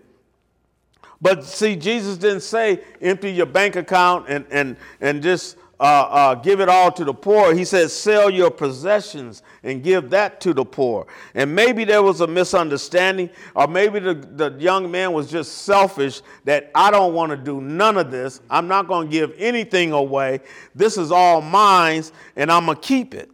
but 1.20 1.44
see, 1.44 1.76
Jesus 1.76 2.18
didn't 2.18 2.42
say 2.42 2.84
empty 3.02 3.32
your 3.32 3.48
bank 3.48 3.76
account 3.76 4.28
and, 4.30 4.46
and, 4.52 4.78
and 5.02 5.24
just 5.24 5.58
uh, 5.80 5.84
uh, 5.84 6.36
give 6.36 6.62
it 6.62 6.70
all 6.70 6.92
to 6.92 7.04
the 7.04 7.14
poor. 7.14 7.54
He 7.54 7.66
says, 7.66 7.92
sell 7.92 8.30
your 8.30 8.50
possessions 8.50 9.44
and 9.64 9.84
give 9.84 10.10
that 10.12 10.40
to 10.42 10.54
the 10.54 10.64
poor. 10.64 11.06
And 11.34 11.54
maybe 11.54 11.84
there 11.84 12.02
was 12.02 12.22
a 12.22 12.28
misunderstanding, 12.28 13.30
or 13.56 13.68
maybe 13.68 14.00
the, 14.00 14.14
the 14.14 14.56
young 14.58 14.90
man 14.90 15.12
was 15.12 15.30
just 15.30 15.60
selfish 15.64 16.22
that 16.46 16.72
I 16.74 16.92
don't 16.92 17.14
want 17.14 17.32
to 17.32 17.38
do 17.38 17.60
none 17.60 17.98
of 17.98 18.10
this. 18.10 18.40
I'm 18.50 18.68
not 18.68 18.88
going 18.88 19.10
to 19.10 19.12
give 19.12 19.34
anything 19.38 19.92
away. 19.92 20.40
This 20.74 20.98
is 20.98 21.12
all 21.12 21.42
mine, 21.42 22.04
and 22.38 22.52
I'm 22.52 22.66
going 22.66 22.78
to 22.78 22.82
keep 22.82 23.14
it. 23.14 23.30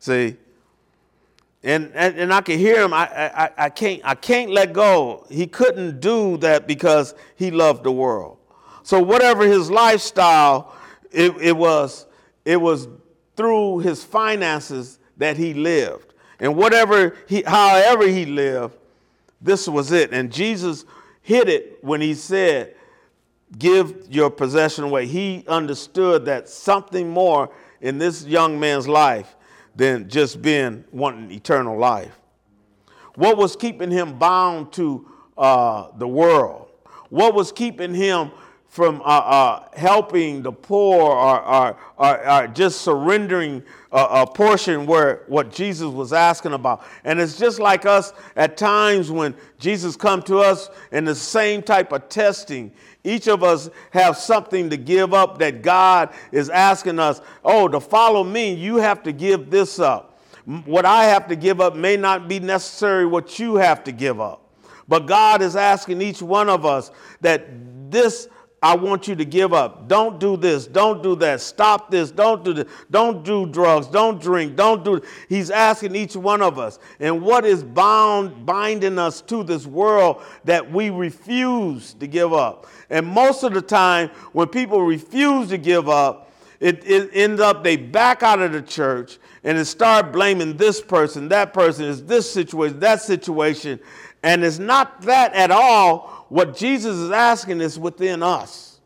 See? 0.00 0.36
And, 1.62 1.92
and, 1.94 2.18
and 2.18 2.32
I 2.32 2.40
can 2.40 2.58
hear 2.58 2.82
him. 2.82 2.92
I, 2.92 3.06
I, 3.06 3.50
I, 3.56 3.68
can't, 3.68 4.00
I 4.02 4.14
can't 4.14 4.50
let 4.50 4.72
go. 4.72 5.26
He 5.28 5.46
couldn't 5.46 6.00
do 6.00 6.36
that 6.38 6.66
because 6.66 7.14
he 7.36 7.50
loved 7.50 7.84
the 7.84 7.92
world. 7.92 8.38
So, 8.82 9.00
whatever 9.00 9.46
his 9.46 9.70
lifestyle, 9.70 10.74
it, 11.10 11.36
it, 11.40 11.56
was, 11.56 12.06
it 12.44 12.60
was 12.60 12.88
through 13.36 13.78
his 13.80 14.04
finances 14.04 14.98
that 15.16 15.36
he 15.36 15.54
lived. 15.54 16.14
And 16.38 16.56
whatever 16.56 17.16
he, 17.28 17.42
however 17.42 18.06
he 18.08 18.24
lived, 18.24 18.76
this 19.40 19.68
was 19.68 19.92
it. 19.92 20.12
And 20.12 20.32
Jesus 20.32 20.84
hit 21.22 21.48
it 21.48 21.78
when 21.82 22.00
he 22.00 22.14
said, 22.14 22.74
Give 23.58 24.06
your 24.08 24.30
possession 24.30 24.84
away. 24.84 25.06
He 25.06 25.44
understood 25.48 26.24
that 26.26 26.48
something 26.48 27.10
more 27.10 27.50
in 27.80 27.98
this 27.98 28.24
young 28.24 28.60
man's 28.60 28.86
life 28.86 29.36
than 29.74 30.08
just 30.08 30.40
being 30.40 30.84
wanting 30.92 31.32
eternal 31.32 31.76
life. 31.76 32.20
What 33.16 33.36
was 33.36 33.56
keeping 33.56 33.90
him 33.90 34.18
bound 34.18 34.72
to 34.74 35.08
uh, 35.36 35.88
the 35.98 36.06
world? 36.06 36.68
What 37.08 37.34
was 37.34 37.50
keeping 37.50 37.92
him 37.92 38.30
from 38.70 39.00
uh, 39.00 39.04
uh, 39.04 39.68
helping 39.72 40.42
the 40.42 40.52
poor 40.52 41.02
or, 41.02 41.42
or, 41.42 41.76
or, 41.96 42.30
or 42.30 42.46
just 42.46 42.82
surrendering 42.82 43.64
a, 43.90 43.98
a, 43.98 44.26
portion 44.26 44.86
where 44.86 45.24
what 45.26 45.50
Jesus 45.50 45.86
was 45.86 46.12
asking 46.12 46.52
about. 46.52 46.84
And 47.02 47.20
it's 47.20 47.36
just 47.36 47.58
like 47.58 47.84
us 47.84 48.12
at 48.36 48.56
times 48.56 49.10
when 49.10 49.34
Jesus 49.58 49.96
come 49.96 50.22
to 50.22 50.38
us 50.38 50.70
in 50.92 51.04
the 51.04 51.16
same 51.16 51.62
type 51.62 51.90
of 51.90 52.08
testing. 52.08 52.70
Each 53.02 53.26
of 53.26 53.42
us 53.42 53.70
have 53.90 54.16
something 54.16 54.70
to 54.70 54.76
give 54.76 55.12
up 55.14 55.38
that 55.38 55.62
God 55.62 56.10
is 56.30 56.48
asking 56.48 57.00
us, 57.00 57.20
oh, 57.44 57.66
to 57.66 57.80
follow 57.80 58.22
me, 58.22 58.54
you 58.54 58.76
have 58.76 59.02
to 59.02 59.10
give 59.10 59.50
this 59.50 59.80
up. 59.80 60.20
What 60.64 60.84
I 60.84 61.04
have 61.06 61.26
to 61.26 61.34
give 61.34 61.60
up 61.60 61.74
may 61.74 61.96
not 61.96 62.28
be 62.28 62.38
necessary 62.38 63.04
what 63.04 63.40
you 63.40 63.56
have 63.56 63.82
to 63.82 63.90
give 63.90 64.20
up. 64.20 64.46
But 64.86 65.06
God 65.06 65.42
is 65.42 65.56
asking 65.56 66.00
each 66.02 66.22
one 66.22 66.48
of 66.48 66.64
us 66.64 66.92
that 67.20 67.48
this 67.90 68.28
I 68.62 68.76
want 68.76 69.08
you 69.08 69.14
to 69.14 69.24
give 69.24 69.54
up. 69.54 69.88
Don't 69.88 70.20
do 70.20 70.36
this. 70.36 70.66
Don't 70.66 71.02
do 71.02 71.16
that. 71.16 71.40
Stop 71.40 71.90
this. 71.90 72.10
Don't 72.10 72.44
do 72.44 72.52
this. 72.52 72.70
Don't 72.90 73.24
do 73.24 73.46
drugs. 73.46 73.86
Don't 73.86 74.20
drink. 74.20 74.54
Don't 74.54 74.84
do. 74.84 75.00
He's 75.30 75.50
asking 75.50 75.96
each 75.96 76.14
one 76.14 76.42
of 76.42 76.58
us. 76.58 76.78
And 76.98 77.22
what 77.22 77.46
is 77.46 77.64
bound, 77.64 78.44
binding 78.44 78.98
us 78.98 79.22
to 79.22 79.42
this 79.42 79.66
world 79.66 80.22
that 80.44 80.70
we 80.70 80.90
refuse 80.90 81.94
to 81.94 82.06
give 82.06 82.34
up? 82.34 82.66
And 82.90 83.06
most 83.06 83.44
of 83.44 83.54
the 83.54 83.62
time, 83.62 84.10
when 84.32 84.48
people 84.48 84.82
refuse 84.82 85.48
to 85.48 85.58
give 85.58 85.88
up, 85.88 86.30
it, 86.60 86.86
it 86.86 87.10
ends 87.14 87.40
up 87.40 87.64
they 87.64 87.78
back 87.78 88.22
out 88.22 88.40
of 88.40 88.52
the 88.52 88.60
church 88.60 89.18
and 89.44 89.56
they 89.56 89.64
start 89.64 90.12
blaming 90.12 90.58
this 90.58 90.82
person, 90.82 91.28
that 91.30 91.54
person, 91.54 91.86
is 91.86 92.04
this 92.04 92.30
situation, 92.30 92.78
that 92.80 93.00
situation. 93.00 93.80
And 94.22 94.44
it's 94.44 94.58
not 94.58 95.00
that 95.02 95.32
at 95.32 95.50
all 95.50 96.19
what 96.30 96.56
Jesus 96.56 96.96
is 96.96 97.10
asking 97.10 97.60
is 97.60 97.78
within 97.78 98.22
us. 98.22 98.80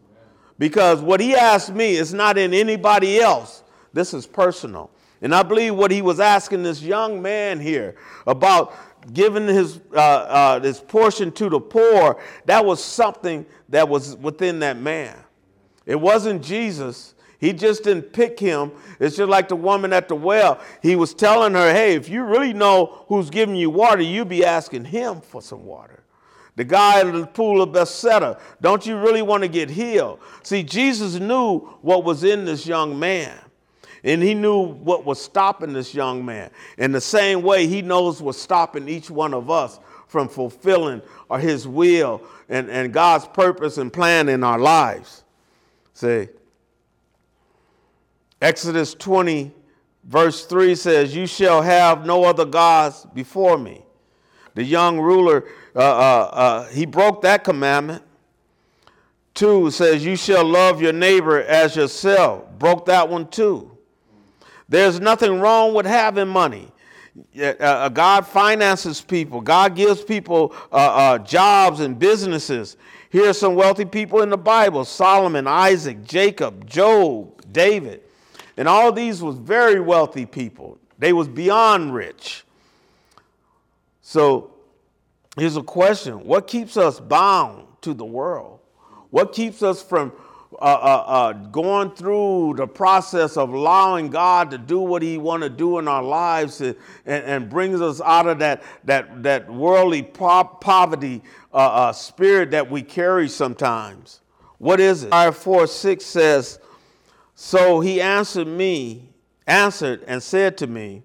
Because 0.58 1.00
what 1.00 1.20
he 1.20 1.34
asked 1.34 1.72
me 1.72 1.94
is 1.94 2.12
not 2.12 2.38
in 2.38 2.52
anybody 2.54 3.20
else. 3.20 3.62
This 3.92 4.14
is 4.14 4.26
personal. 4.26 4.90
And 5.22 5.34
I 5.34 5.42
believe 5.42 5.74
what 5.74 5.90
he 5.90 6.02
was 6.02 6.20
asking 6.20 6.62
this 6.62 6.82
young 6.82 7.22
man 7.22 7.60
here 7.60 7.96
about 8.26 8.74
giving 9.12 9.46
his, 9.46 9.80
uh, 9.92 9.98
uh, 9.98 10.60
his 10.60 10.80
portion 10.80 11.32
to 11.32 11.48
the 11.48 11.60
poor, 11.60 12.20
that 12.46 12.64
was 12.64 12.82
something 12.82 13.44
that 13.68 13.88
was 13.88 14.16
within 14.16 14.60
that 14.60 14.78
man. 14.78 15.16
It 15.86 16.00
wasn't 16.00 16.42
Jesus. 16.42 17.14
He 17.38 17.52
just 17.52 17.84
didn't 17.84 18.12
pick 18.12 18.38
him. 18.38 18.72
It's 19.00 19.16
just 19.16 19.28
like 19.28 19.48
the 19.48 19.56
woman 19.56 19.92
at 19.92 20.08
the 20.08 20.14
well. 20.14 20.60
He 20.82 20.96
was 20.96 21.12
telling 21.12 21.52
her, 21.54 21.72
hey, 21.72 21.94
if 21.94 22.08
you 22.08 22.24
really 22.24 22.54
know 22.54 23.04
who's 23.08 23.28
giving 23.28 23.56
you 23.56 23.68
water, 23.68 24.02
you'd 24.02 24.28
be 24.28 24.44
asking 24.44 24.86
him 24.86 25.20
for 25.20 25.42
some 25.42 25.66
water. 25.66 26.03
The 26.56 26.64
guy 26.64 27.00
in 27.00 27.12
the 27.12 27.26
pool 27.26 27.62
of 27.62 27.72
Bethesda, 27.72 28.38
don't 28.60 28.86
you 28.86 28.96
really 28.96 29.22
want 29.22 29.42
to 29.42 29.48
get 29.48 29.68
healed? 29.68 30.20
See, 30.42 30.62
Jesus 30.62 31.18
knew 31.18 31.60
what 31.82 32.04
was 32.04 32.22
in 32.22 32.44
this 32.44 32.66
young 32.66 32.98
man. 32.98 33.36
And 34.04 34.22
he 34.22 34.34
knew 34.34 34.60
what 34.60 35.04
was 35.04 35.20
stopping 35.20 35.72
this 35.72 35.94
young 35.94 36.24
man. 36.24 36.50
In 36.76 36.92
the 36.92 37.00
same 37.00 37.42
way, 37.42 37.66
he 37.66 37.80
knows 37.82 38.20
what's 38.20 38.40
stopping 38.40 38.88
each 38.88 39.10
one 39.10 39.32
of 39.32 39.50
us 39.50 39.80
from 40.06 40.28
fulfilling 40.28 41.02
or 41.28 41.38
his 41.38 41.66
will 41.66 42.22
and, 42.48 42.68
and 42.68 42.92
God's 42.92 43.26
purpose 43.26 43.78
and 43.78 43.92
plan 43.92 44.28
in 44.28 44.44
our 44.44 44.58
lives. 44.58 45.24
See, 45.94 46.28
Exodus 48.42 48.94
20, 48.94 49.52
verse 50.04 50.44
3 50.44 50.74
says, 50.74 51.16
You 51.16 51.26
shall 51.26 51.62
have 51.62 52.04
no 52.04 52.24
other 52.24 52.44
gods 52.44 53.06
before 53.14 53.56
me. 53.56 53.84
The 54.54 54.64
young 54.64 55.00
ruler 55.00 55.44
uh, 55.74 55.78
uh, 55.78 56.30
uh, 56.32 56.68
he 56.68 56.86
broke 56.86 57.22
that 57.22 57.44
commandment. 57.44 58.02
2 59.34 59.72
says, 59.72 60.04
You 60.04 60.16
shall 60.16 60.44
love 60.44 60.80
your 60.80 60.92
neighbor 60.92 61.42
as 61.42 61.74
yourself. 61.74 62.44
Broke 62.58 62.86
that 62.86 63.08
one 63.08 63.28
too. 63.28 63.76
There's 64.68 65.00
nothing 65.00 65.40
wrong 65.40 65.74
with 65.74 65.86
having 65.86 66.28
money. 66.28 66.70
Uh, 67.38 67.44
uh, 67.44 67.88
God 67.88 68.26
finances 68.26 69.00
people. 69.00 69.40
God 69.40 69.76
gives 69.76 70.02
people 70.02 70.54
uh, 70.72 70.76
uh, 70.76 71.18
jobs 71.18 71.80
and 71.80 71.98
businesses. 71.98 72.76
Here 73.10 73.28
are 73.28 73.34
some 73.34 73.54
wealthy 73.54 73.84
people 73.84 74.22
in 74.22 74.30
the 74.30 74.36
Bible: 74.36 74.84
Solomon, 74.84 75.46
Isaac, 75.46 76.04
Jacob, 76.04 76.66
Job, 76.66 77.42
David, 77.52 78.02
and 78.56 78.66
all 78.66 78.90
these 78.90 79.22
was 79.22 79.36
very 79.36 79.78
wealthy 79.78 80.26
people. 80.26 80.78
They 80.98 81.12
was 81.12 81.28
beyond 81.28 81.94
rich. 81.94 82.43
So 84.06 84.52
here's 85.38 85.56
a 85.56 85.62
question: 85.62 86.26
What 86.26 86.46
keeps 86.46 86.76
us 86.76 87.00
bound 87.00 87.66
to 87.80 87.94
the 87.94 88.04
world? 88.04 88.60
What 89.08 89.32
keeps 89.32 89.62
us 89.62 89.82
from 89.82 90.12
uh, 90.60 90.64
uh, 90.64 91.04
uh, 91.06 91.32
going 91.32 91.90
through 91.90 92.54
the 92.58 92.66
process 92.66 93.38
of 93.38 93.54
allowing 93.54 94.10
God 94.10 94.50
to 94.50 94.58
do 94.58 94.78
what 94.78 95.00
He 95.00 95.16
want 95.16 95.42
to 95.42 95.48
do 95.48 95.78
in 95.78 95.88
our 95.88 96.02
lives 96.02 96.60
and, 96.60 96.76
and, 97.06 97.48
brings 97.48 97.80
us 97.80 98.00
out 98.02 98.26
of 98.26 98.38
that, 98.40 98.62
that, 98.84 99.22
that 99.22 99.52
worldly 99.52 100.02
poverty 100.02 101.22
uh, 101.52 101.56
uh, 101.56 101.92
spirit 101.92 102.50
that 102.50 102.70
we 102.70 102.82
carry 102.82 103.28
sometimes. 103.28 104.20
What 104.58 104.80
is 104.80 105.04
it? 105.04 105.12
Isaiah 105.12 105.32
4 105.32 105.66
6 105.66 106.04
says, 106.04 106.58
So 107.34 107.80
he 107.80 108.02
answered 108.02 108.46
me, 108.46 109.08
answered 109.46 110.04
and 110.06 110.22
said 110.22 110.58
to 110.58 110.66
me, 110.66 111.02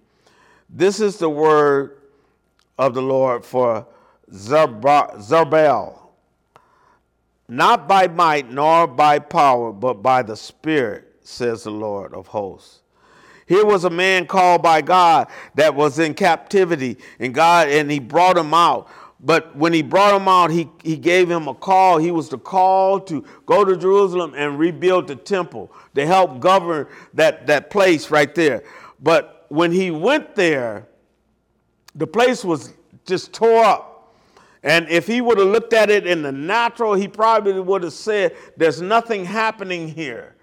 This 0.70 1.00
is 1.00 1.18
the 1.18 1.29
word 1.29 1.99
of 2.79 2.95
the 2.95 3.01
Lord 3.03 3.45
for 3.45 3.86
Zerubbabel 4.33 6.00
not 7.50 7.88
by 7.88 8.07
might 8.07 8.50
nor 8.50 8.86
by 8.86 9.17
power, 9.17 9.74
but 9.74 10.03
by 10.03 10.21
the 10.21 10.38
Spirit, 10.38 11.15
says 11.21 11.63
the 11.63 11.71
Lord 11.71 12.13
of 12.13 12.27
hosts. 12.27 12.83
Here 13.48 13.65
was 13.65 13.83
a 13.83 13.89
man 13.89 14.27
called 14.27 14.62
by 14.62 14.81
God 14.83 15.27
that 15.55 15.74
was 15.74 15.98
in 15.98 16.13
captivity, 16.13 16.98
and 17.17 17.33
God 17.33 17.67
and 17.67 17.89
he 17.89 18.00
brought 18.00 18.38
him 18.38 18.53
out. 18.53 18.88
But 19.19 19.55
when 19.55 19.74
he 19.74 19.81
brought 19.81 20.15
him 20.15 20.27
out, 20.27 20.51
he, 20.51 20.69
he 20.83 20.95
gave 20.95 21.29
him 21.29 21.48
a 21.48 21.55
call. 21.55 21.98
He 21.98 22.12
was 22.12 22.29
the 22.29 22.38
call 22.38 23.00
to 23.01 23.25
go 23.48 23.65
to 23.65 23.75
Jerusalem 23.75 24.33
and 24.38 24.59
rebuild 24.59 25.07
the 25.07 25.15
temple 25.15 25.74
to 25.95 26.05
help 26.05 26.39
govern 26.39 26.88
that, 27.15 27.48
that 27.48 27.71
place 27.71 28.12
right 28.12 28.33
there. 28.33 28.63
But 29.01 29.48
when 29.50 29.71
he 29.71 29.89
went 29.89 30.36
there, 30.36 30.88
the 31.96 32.08
place 32.08 32.43
was 32.43 32.74
just 33.05 33.34
tore 33.34 33.63
up. 33.63 34.15
And 34.63 34.89
if 34.89 35.08
he 35.08 35.22
would 35.22 35.38
have 35.38 35.48
looked 35.48 35.74
at 35.74 35.89
it 35.89 36.05
in 36.05 36.22
the 36.22 36.31
natural, 36.31 36.93
he 36.93 37.08
probably 37.08 37.60
would 37.60 37.84
have 37.84 37.93
said, 37.93 38.36
There's 38.58 38.81
nothing 38.81 39.24
happening 39.25 39.88
here. 39.88 40.36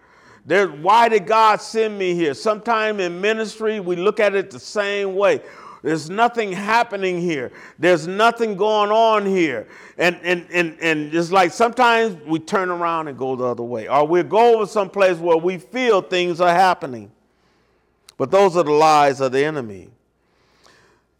There, 0.46 0.68
why 0.68 1.08
did 1.08 1.26
God 1.26 1.60
send 1.60 1.98
me 1.98 2.14
here? 2.14 2.32
Sometime 2.32 3.00
in 3.00 3.20
ministry, 3.20 3.80
we 3.80 3.96
look 3.96 4.20
at 4.20 4.34
it 4.34 4.50
the 4.50 4.60
same 4.60 5.16
way. 5.16 5.42
There's 5.82 6.08
nothing 6.08 6.52
happening 6.52 7.20
here. 7.20 7.52
There's 7.78 8.06
nothing 8.06 8.56
going 8.56 8.90
on 8.90 9.26
here. 9.26 9.68
And, 9.98 10.18
and, 10.22 10.46
and, 10.52 10.76
and 10.80 11.14
it's 11.14 11.30
like 11.30 11.52
sometimes 11.52 12.16
we 12.26 12.38
turn 12.38 12.70
around 12.70 13.08
and 13.08 13.18
go 13.18 13.36
the 13.36 13.44
other 13.44 13.62
way, 13.62 13.88
or 13.88 14.06
we 14.06 14.22
go 14.22 14.56
over 14.56 14.66
someplace 14.66 15.18
where 15.18 15.36
we 15.36 15.58
feel 15.58 16.00
things 16.00 16.40
are 16.40 16.54
happening. 16.54 17.10
But 18.16 18.30
those 18.30 18.56
are 18.56 18.64
the 18.64 18.72
lies 18.72 19.20
of 19.20 19.32
the 19.32 19.44
enemy. 19.44 19.90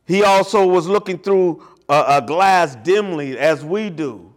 He 0.07 0.23
also 0.23 0.67
was 0.67 0.87
looking 0.87 1.19
through 1.19 1.63
a, 1.89 2.05
a 2.09 2.23
glass 2.23 2.77
dimly 2.77 3.39
as 3.39 3.65
we 3.65 3.91
do. 3.91 4.33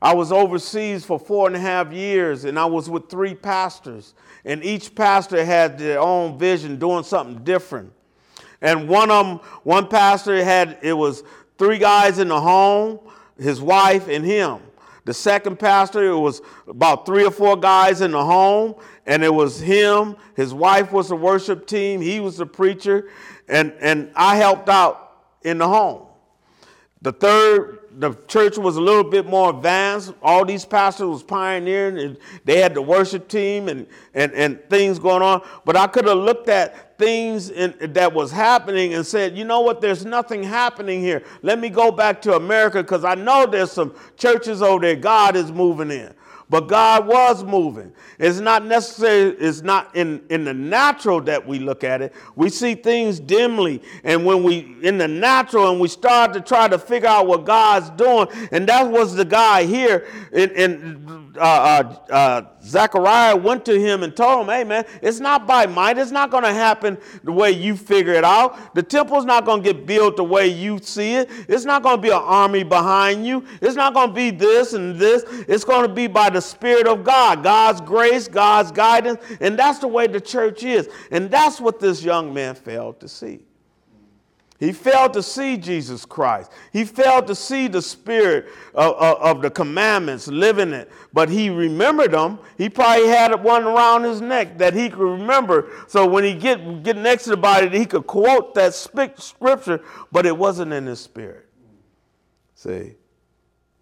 I 0.00 0.14
was 0.14 0.32
overseas 0.32 1.04
for 1.04 1.18
four 1.18 1.46
and 1.46 1.54
a 1.54 1.60
half 1.60 1.92
years, 1.92 2.44
and 2.44 2.58
I 2.58 2.64
was 2.64 2.90
with 2.90 3.08
three 3.08 3.34
pastors, 3.34 4.14
and 4.44 4.64
each 4.64 4.96
pastor 4.96 5.44
had 5.44 5.78
their 5.78 6.00
own 6.00 6.38
vision, 6.38 6.76
doing 6.76 7.04
something 7.04 7.44
different. 7.44 7.92
And 8.60 8.88
one 8.88 9.12
of 9.12 9.26
them, 9.26 9.36
one 9.62 9.86
pastor 9.86 10.42
had 10.42 10.78
it 10.82 10.92
was 10.92 11.22
three 11.56 11.78
guys 11.78 12.18
in 12.18 12.28
the 12.28 12.40
home, 12.40 12.98
his 13.38 13.60
wife 13.60 14.08
and 14.08 14.24
him. 14.24 14.58
The 15.04 15.14
second 15.14 15.58
pastor, 15.58 16.04
it 16.10 16.18
was 16.18 16.42
about 16.66 17.06
three 17.06 17.24
or 17.24 17.30
four 17.30 17.56
guys 17.56 18.00
in 18.00 18.10
the 18.10 18.24
home, 18.24 18.74
and 19.06 19.22
it 19.22 19.32
was 19.32 19.60
him. 19.60 20.16
His 20.36 20.52
wife 20.52 20.92
was 20.92 21.08
the 21.08 21.16
worship 21.16 21.66
team. 21.66 22.00
He 22.00 22.18
was 22.18 22.36
the 22.36 22.46
preacher, 22.46 23.08
and 23.48 23.72
and 23.80 24.10
I 24.16 24.36
helped 24.36 24.68
out 24.68 25.11
in 25.44 25.58
the 25.58 25.68
home. 25.68 26.06
The 27.02 27.10
third, 27.10 27.80
the 27.98 28.14
church 28.28 28.56
was 28.56 28.76
a 28.76 28.80
little 28.80 29.02
bit 29.02 29.26
more 29.26 29.50
advanced. 29.50 30.14
All 30.22 30.44
these 30.44 30.64
pastors 30.64 31.08
was 31.08 31.22
pioneering, 31.24 31.98
and 31.98 32.16
they 32.44 32.60
had 32.60 32.74
the 32.74 32.82
worship 32.82 33.26
team 33.26 33.68
and, 33.68 33.88
and, 34.14 34.32
and 34.32 34.62
things 34.70 35.00
going 35.00 35.20
on. 35.20 35.42
But 35.64 35.76
I 35.76 35.88
could 35.88 36.06
have 36.06 36.18
looked 36.18 36.48
at 36.48 36.96
things 36.98 37.50
in, 37.50 37.74
that 37.92 38.12
was 38.12 38.30
happening 38.30 38.94
and 38.94 39.04
said, 39.04 39.36
you 39.36 39.44
know 39.44 39.62
what, 39.62 39.80
there's 39.80 40.04
nothing 40.04 40.44
happening 40.44 41.00
here. 41.00 41.24
Let 41.42 41.58
me 41.58 41.70
go 41.70 41.90
back 41.90 42.22
to 42.22 42.36
America 42.36 42.80
because 42.84 43.04
I 43.04 43.16
know 43.16 43.46
there's 43.46 43.72
some 43.72 43.96
churches 44.16 44.62
over 44.62 44.80
there 44.80 44.94
God 44.94 45.34
is 45.34 45.50
moving 45.50 45.90
in. 45.90 46.14
But 46.52 46.68
God 46.68 47.06
was 47.06 47.42
moving. 47.42 47.94
It's 48.18 48.38
not 48.38 48.66
necessary, 48.66 49.30
it's 49.38 49.62
not 49.62 49.96
in, 49.96 50.22
in 50.28 50.44
the 50.44 50.52
natural 50.52 51.22
that 51.22 51.46
we 51.46 51.58
look 51.58 51.82
at 51.82 52.02
it. 52.02 52.12
We 52.36 52.50
see 52.50 52.74
things 52.74 53.18
dimly. 53.18 53.80
And 54.04 54.26
when 54.26 54.42
we 54.42 54.76
in 54.82 54.98
the 54.98 55.08
natural 55.08 55.70
and 55.70 55.80
we 55.80 55.88
start 55.88 56.34
to 56.34 56.42
try 56.42 56.68
to 56.68 56.78
figure 56.78 57.08
out 57.08 57.26
what 57.26 57.46
God's 57.46 57.88
doing, 57.90 58.28
and 58.52 58.68
that 58.68 58.86
was 58.86 59.14
the 59.14 59.24
guy 59.24 59.64
here 59.64 60.06
in, 60.30 60.50
in 60.50 61.32
uh, 61.36 61.40
uh, 61.40 62.12
uh, 62.12 62.42
Zechariah 62.62 63.34
went 63.34 63.64
to 63.64 63.80
him 63.80 64.02
and 64.02 64.14
told 64.14 64.42
him, 64.42 64.54
hey 64.54 64.64
man, 64.64 64.84
it's 65.00 65.20
not 65.20 65.46
by 65.46 65.64
might. 65.66 65.96
It's 65.96 66.10
not 66.10 66.30
going 66.30 66.44
to 66.44 66.52
happen 66.52 66.98
the 67.24 67.32
way 67.32 67.50
you 67.50 67.76
figure 67.76 68.12
it 68.12 68.24
out. 68.24 68.74
The 68.74 68.82
temple's 68.82 69.24
not 69.24 69.46
going 69.46 69.62
to 69.62 69.72
get 69.72 69.86
built 69.86 70.16
the 70.16 70.24
way 70.24 70.48
you 70.48 70.78
see 70.78 71.14
it. 71.14 71.30
It's 71.48 71.64
not 71.64 71.82
going 71.82 71.96
to 71.96 72.02
be 72.02 72.10
an 72.10 72.20
army 72.22 72.62
behind 72.62 73.26
you. 73.26 73.44
It's 73.62 73.74
not 73.74 73.94
going 73.94 74.08
to 74.08 74.14
be 74.14 74.30
this 74.30 74.74
and 74.74 74.96
this. 74.96 75.24
It's 75.48 75.64
going 75.64 75.88
to 75.88 75.92
be 75.92 76.06
by 76.06 76.28
the 76.28 76.41
Spirit 76.42 76.86
of 76.86 77.04
God, 77.04 77.42
God's 77.42 77.80
grace, 77.80 78.28
God's 78.28 78.70
guidance. 78.70 79.20
And 79.40 79.58
that's 79.58 79.78
the 79.78 79.88
way 79.88 80.06
the 80.06 80.20
church 80.20 80.62
is. 80.64 80.88
And 81.10 81.30
that's 81.30 81.60
what 81.60 81.80
this 81.80 82.02
young 82.02 82.34
man 82.34 82.54
failed 82.54 83.00
to 83.00 83.08
see. 83.08 83.40
He 84.62 84.70
failed 84.70 85.12
to 85.14 85.24
see 85.24 85.56
Jesus 85.56 86.04
Christ. 86.04 86.52
He 86.72 86.84
failed 86.84 87.26
to 87.26 87.34
see 87.34 87.66
the 87.66 87.82
spirit 87.82 88.46
of, 88.74 88.94
of, 88.94 89.18
of, 89.18 89.42
the 89.42 89.50
commandments, 89.50 90.28
living 90.28 90.72
it. 90.72 90.88
But 91.12 91.28
he 91.28 91.50
remembered 91.50 92.12
them. 92.12 92.38
He 92.56 92.68
probably 92.68 93.08
had 93.08 93.34
one 93.42 93.64
around 93.64 94.04
his 94.04 94.20
neck 94.20 94.58
that 94.58 94.72
he 94.72 94.88
could 94.88 95.00
remember. 95.00 95.72
So 95.88 96.06
when 96.06 96.22
he 96.22 96.34
get, 96.34 96.84
get 96.84 96.96
next 96.96 97.24
to 97.24 97.30
the 97.30 97.36
body, 97.36 97.76
he 97.76 97.84
could 97.84 98.06
quote 98.06 98.54
that 98.54 98.72
scripture, 98.72 99.80
but 100.12 100.26
it 100.26 100.38
wasn't 100.38 100.72
in 100.72 100.86
his 100.86 101.00
spirit. 101.00 101.48
See? 102.54 102.94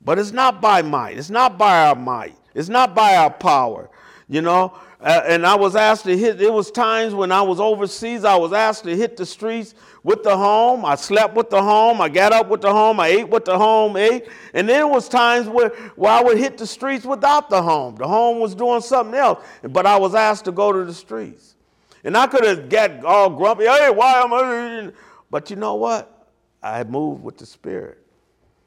But 0.01 0.19
it's 0.19 0.33
not 0.33 0.63
by 0.63 0.81
might. 0.81 1.19
It's 1.19 1.29
not 1.29 1.59
by 1.59 1.89
our 1.89 1.95
might. 1.95 2.39
It's 2.55 2.69
not 2.69 2.95
by 2.95 3.17
our 3.17 3.31
power. 3.31 3.91
You 4.29 4.43
know, 4.43 4.75
uh, 5.01 5.23
and 5.27 5.47
I 5.47 5.55
was 5.55 5.75
asked 5.75 6.05
to 6.05 6.17
hit, 6.17 6.41
it 6.41 6.53
was 6.53 6.71
times 6.71 7.15
when 7.15 7.33
I 7.33 7.43
was 7.43 7.59
overseas, 7.59 8.25
I 8.25 8.37
was 8.37 8.53
asked 8.53 8.85
to 8.85 8.95
hit 8.95 9.17
the 9.17 9.25
streets 9.25 9.75
with 10.03 10.23
the 10.23 10.37
home. 10.37 10.85
I 10.85 10.95
slept 10.95 11.35
with 11.35 11.49
the 11.49 11.63
home. 11.63 12.01
I 12.01 12.09
got 12.09 12.33
up 12.33 12.49
with 12.49 12.61
the 12.61 12.71
home. 12.71 13.01
I 13.01 13.09
ate 13.09 13.29
what 13.29 13.45
the 13.47 13.59
home 13.59 13.97
ate. 13.97 14.29
And 14.53 14.69
then 14.69 14.83
it 14.83 14.89
was 14.89 15.09
times 15.09 15.49
where, 15.49 15.71
where 15.97 16.13
I 16.13 16.23
would 16.23 16.37
hit 16.37 16.59
the 16.59 16.67
streets 16.67 17.07
without 17.07 17.49
the 17.49 17.63
home. 17.63 17.97
The 17.97 18.07
home 18.07 18.41
was 18.41 18.55
doing 18.55 18.83
something 18.83 19.15
else, 19.15 19.43
but 19.63 19.87
I 19.87 19.97
was 19.97 20.15
asked 20.15 20.45
to 20.45 20.53
go 20.53 20.71
to 20.71 20.85
the 20.85 20.95
streets. 20.95 21.57
And 22.05 22.17
I 22.17 22.27
could 22.27 22.45
have 22.45 22.69
got 22.69 23.05
all 23.05 23.31
grumpy, 23.31 23.65
hey, 23.65 23.91
why 23.91 24.21
am 24.21 24.33
I? 24.33 24.93
But 25.31 25.49
you 25.49 25.57
know 25.57 25.77
what? 25.77 26.29
I 26.63 26.85
moved 26.85 27.23
with 27.23 27.39
the 27.39 27.47
Spirit. 27.47 27.99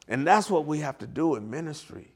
And 0.07 0.25
that's 0.25 0.49
what 0.49 0.65
we 0.65 0.79
have 0.79 0.97
to 0.97 1.07
do 1.07 1.35
in 1.35 1.49
ministry. 1.49 2.11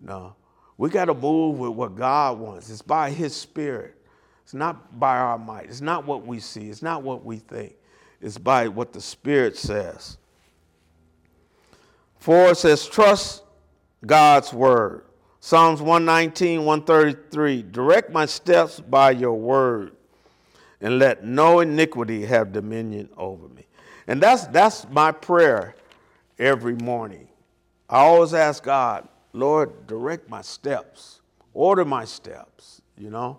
No. 0.00 0.34
We 0.80 0.88
got 0.88 1.04
to 1.04 1.14
move 1.14 1.58
with 1.58 1.72
what 1.72 1.94
God 1.94 2.38
wants. 2.38 2.70
It's 2.70 2.80
by 2.80 3.10
His 3.10 3.36
Spirit. 3.36 3.96
It's 4.44 4.54
not 4.54 4.98
by 4.98 5.18
our 5.18 5.36
might. 5.36 5.66
It's 5.66 5.82
not 5.82 6.06
what 6.06 6.26
we 6.26 6.40
see. 6.40 6.70
It's 6.70 6.80
not 6.80 7.02
what 7.02 7.22
we 7.22 7.36
think. 7.36 7.74
It's 8.22 8.38
by 8.38 8.66
what 8.66 8.94
the 8.94 9.00
Spirit 9.02 9.58
says. 9.58 10.16
Four 12.18 12.54
says, 12.54 12.88
trust 12.88 13.42
God's 14.06 14.54
word. 14.54 15.04
Psalms 15.40 15.82
119, 15.82 16.64
133. 16.64 17.62
Direct 17.70 18.10
my 18.10 18.24
steps 18.24 18.80
by 18.80 19.10
your 19.10 19.34
word, 19.34 19.92
and 20.80 20.98
let 20.98 21.22
no 21.22 21.60
iniquity 21.60 22.24
have 22.24 22.54
dominion 22.54 23.10
over 23.18 23.48
me. 23.48 23.66
And 24.06 24.22
that's 24.22 24.46
that's 24.46 24.88
my 24.88 25.12
prayer 25.12 25.74
every 26.38 26.76
morning. 26.76 27.28
I 27.86 27.98
always 27.98 28.32
ask 28.32 28.62
God, 28.62 29.06
Lord, 29.32 29.86
direct 29.86 30.28
my 30.28 30.42
steps, 30.42 31.20
order 31.54 31.84
my 31.84 32.04
steps, 32.04 32.82
you 32.98 33.10
know, 33.10 33.38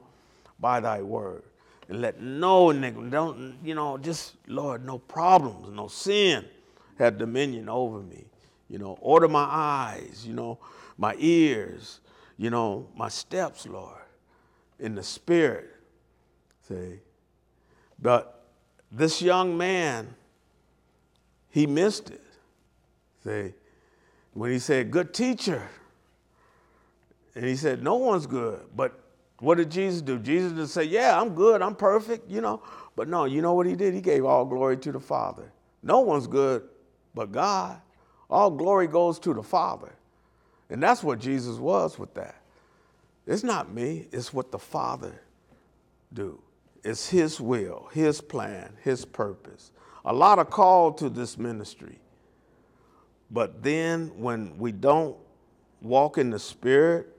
by 0.59 0.79
thy 0.79 1.01
word. 1.01 1.43
And 1.89 2.01
let 2.01 2.21
no 2.21 2.67
nigga, 2.67 3.09
don't, 3.11 3.57
you 3.63 3.75
know, 3.75 3.97
just, 3.97 4.35
Lord, 4.47 4.85
no 4.85 4.97
problems, 4.97 5.67
no 5.75 5.87
sin 5.87 6.45
have 6.97 7.17
dominion 7.17 7.67
over 7.67 7.99
me. 7.99 8.25
You 8.69 8.77
know, 8.77 8.97
order 9.01 9.27
my 9.27 9.47
eyes, 9.49 10.23
you 10.25 10.33
know, 10.33 10.57
my 10.97 11.15
ears, 11.17 11.99
you 12.37 12.49
know, 12.49 12.87
my 12.95 13.09
steps, 13.09 13.67
Lord, 13.67 14.01
in 14.79 14.95
the 14.95 15.03
spirit. 15.03 15.75
See? 16.67 16.99
But 18.01 18.45
this 18.91 19.21
young 19.21 19.57
man, 19.57 20.15
he 21.49 21.67
missed 21.67 22.11
it. 22.11 22.23
See? 23.25 23.53
When 24.33 24.51
he 24.51 24.59
said, 24.59 24.91
Good 24.91 25.13
teacher. 25.13 25.67
And 27.35 27.45
he 27.45 27.55
said, 27.55 27.83
No 27.83 27.95
one's 27.95 28.27
good. 28.27 28.61
But 28.75 28.99
what 29.39 29.57
did 29.57 29.71
Jesus 29.71 30.01
do? 30.01 30.19
Jesus 30.19 30.51
didn't 30.51 30.67
say, 30.67 30.83
Yeah, 30.83 31.19
I'm 31.19 31.33
good, 31.33 31.61
I'm 31.61 31.75
perfect, 31.75 32.29
you 32.29 32.41
know. 32.41 32.61
But 32.95 33.07
no, 33.07 33.25
you 33.25 33.41
know 33.41 33.53
what 33.53 33.65
he 33.65 33.75
did? 33.75 33.93
He 33.93 34.01
gave 34.01 34.25
all 34.25 34.45
glory 34.45 34.77
to 34.77 34.91
the 34.91 34.99
Father. 34.99 35.51
No 35.83 36.01
one's 36.01 36.27
good 36.27 36.63
but 37.13 37.31
God. 37.31 37.81
All 38.29 38.49
glory 38.49 38.87
goes 38.87 39.19
to 39.19 39.33
the 39.33 39.43
Father. 39.43 39.93
And 40.69 40.81
that's 40.81 41.03
what 41.03 41.19
Jesus 41.19 41.57
was 41.57 41.99
with 41.99 42.13
that. 42.13 42.35
It's 43.27 43.43
not 43.43 43.73
me, 43.73 44.07
it's 44.11 44.33
what 44.33 44.51
the 44.51 44.59
Father 44.59 45.21
do. 46.13 46.41
It's 46.83 47.09
his 47.09 47.39
will, 47.39 47.89
his 47.93 48.21
plan, 48.21 48.73
his 48.83 49.05
purpose. 49.05 49.71
A 50.05 50.13
lot 50.13 50.39
of 50.39 50.49
call 50.49 50.93
to 50.93 51.09
this 51.09 51.37
ministry. 51.37 51.99
But 53.29 53.61
then 53.61 54.11
when 54.17 54.57
we 54.57 54.71
don't 54.71 55.15
walk 55.81 56.17
in 56.17 56.29
the 56.29 56.39
spirit 56.39 57.15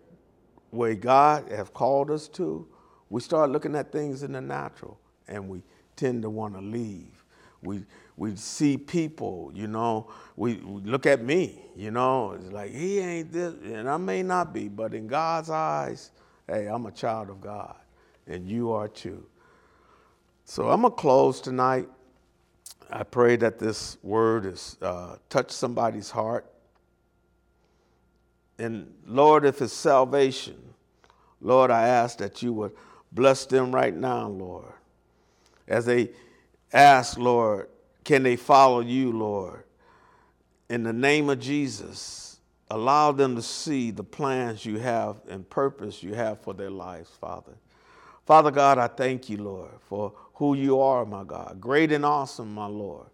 where 0.72 0.94
God 0.94 1.50
has 1.50 1.68
called 1.68 2.10
us 2.10 2.28
to, 2.28 2.66
we 3.10 3.20
start 3.20 3.50
looking 3.50 3.76
at 3.76 3.92
things 3.92 4.22
in 4.22 4.32
the 4.32 4.40
natural 4.40 4.98
and 5.28 5.48
we 5.48 5.62
tend 5.96 6.22
to 6.22 6.30
want 6.30 6.54
to 6.54 6.60
leave. 6.60 7.24
We 7.62 7.84
we 8.16 8.36
see 8.36 8.76
people, 8.76 9.50
you 9.54 9.66
know, 9.66 10.10
we, 10.36 10.56
we, 10.56 10.82
look 10.82 11.06
at 11.06 11.24
me, 11.24 11.58
you 11.74 11.90
know, 11.90 12.32
it's 12.32 12.52
like 12.52 12.70
he 12.70 12.98
ain't 12.98 13.32
this, 13.32 13.54
and 13.64 13.88
I 13.88 13.96
may 13.96 14.22
not 14.22 14.52
be, 14.52 14.68
but 14.68 14.92
in 14.92 15.06
God's 15.06 15.48
eyes, 15.48 16.10
hey, 16.46 16.66
I'm 16.66 16.84
a 16.86 16.90
child 16.90 17.30
of 17.30 17.40
God, 17.40 17.76
and 18.26 18.46
you 18.46 18.70
are 18.72 18.88
too. 18.88 19.24
So 20.44 20.70
I'm 20.70 20.82
gonna 20.82 20.94
close 20.94 21.40
tonight. 21.40 21.88
I 22.90 23.02
pray 23.04 23.36
that 23.36 23.58
this 23.58 23.96
word 24.02 24.44
has 24.44 24.76
uh, 24.82 25.16
touched 25.30 25.52
somebody's 25.52 26.10
heart. 26.10 26.51
And 28.62 28.94
Lord, 29.06 29.44
if 29.44 29.60
it's 29.60 29.72
salvation, 29.72 30.56
Lord, 31.40 31.72
I 31.72 31.88
ask 31.88 32.18
that 32.18 32.42
you 32.42 32.52
would 32.52 32.72
bless 33.10 33.44
them 33.44 33.74
right 33.74 33.94
now, 33.94 34.28
Lord, 34.28 34.72
as 35.66 35.84
they 35.84 36.10
ask, 36.72 37.18
Lord, 37.18 37.68
can 38.04 38.22
they 38.22 38.36
follow 38.36 38.78
you, 38.78 39.10
Lord? 39.10 39.64
In 40.70 40.84
the 40.84 40.92
name 40.92 41.28
of 41.28 41.40
Jesus, 41.40 42.38
allow 42.70 43.10
them 43.10 43.34
to 43.34 43.42
see 43.42 43.90
the 43.90 44.04
plans 44.04 44.64
you 44.64 44.78
have 44.78 45.20
and 45.28 45.48
purpose 45.50 46.00
you 46.00 46.14
have 46.14 46.40
for 46.40 46.54
their 46.54 46.70
lives, 46.70 47.10
Father. 47.20 47.54
Father 48.26 48.52
God, 48.52 48.78
I 48.78 48.86
thank 48.86 49.28
you, 49.28 49.38
Lord, 49.38 49.72
for 49.88 50.12
who 50.34 50.54
you 50.54 50.80
are, 50.80 51.04
my 51.04 51.24
God. 51.24 51.58
Great 51.60 51.90
and 51.90 52.06
awesome, 52.06 52.54
my 52.54 52.66
Lord. 52.66 53.08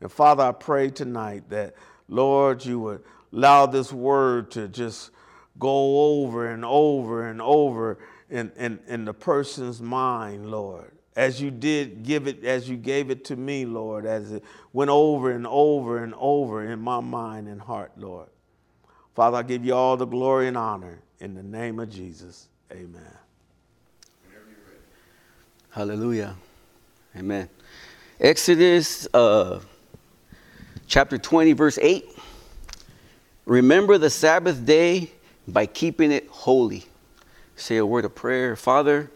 And 0.00 0.10
Father, 0.10 0.44
I 0.44 0.52
pray 0.52 0.90
tonight 0.90 1.50
that, 1.50 1.74
Lord, 2.08 2.64
you 2.64 2.78
would 2.78 3.02
allow 3.34 3.66
this 3.66 3.92
word 3.92 4.50
to 4.52 4.68
just 4.68 5.10
go 5.58 6.20
over 6.20 6.48
and 6.48 6.64
over 6.64 7.28
and 7.28 7.42
over 7.42 7.98
in, 8.30 8.50
in, 8.56 8.78
in 8.86 9.04
the 9.04 9.14
person's 9.14 9.82
mind, 9.82 10.50
Lord 10.50 10.94
as 11.16 11.40
you 11.40 11.50
did 11.50 12.02
give 12.02 12.26
it, 12.26 12.44
as 12.44 12.68
you 12.68 12.76
gave 12.76 13.10
it 13.10 13.24
to 13.26 13.36
me, 13.36 13.64
Lord, 13.64 14.04
as 14.04 14.32
it 14.32 14.42
went 14.72 14.90
over 14.90 15.30
and 15.30 15.46
over 15.46 16.02
and 16.02 16.14
over 16.16 16.64
in 16.64 16.80
my 16.80 17.00
mind 17.00 17.48
and 17.48 17.60
heart, 17.60 17.92
Lord. 17.96 18.28
Father, 19.14 19.38
I 19.38 19.42
give 19.42 19.64
you 19.64 19.74
all 19.74 19.96
the 19.96 20.06
glory 20.06 20.48
and 20.48 20.56
honor 20.56 21.00
in 21.20 21.34
the 21.34 21.42
name 21.42 21.78
of 21.78 21.88
Jesus. 21.88 22.48
Amen. 22.72 23.02
Hallelujah. 25.70 26.34
Amen. 27.16 27.48
Exodus 28.20 29.06
uh, 29.14 29.60
chapter 30.86 31.18
20, 31.18 31.52
verse 31.52 31.78
8. 31.80 32.06
Remember 33.46 33.98
the 33.98 34.10
Sabbath 34.10 34.64
day 34.64 35.10
by 35.46 35.66
keeping 35.66 36.10
it 36.10 36.26
holy. 36.28 36.84
Say 37.56 37.76
a 37.76 37.84
word 37.84 38.04
of 38.04 38.14
prayer. 38.14 38.56
Father, 38.56 39.10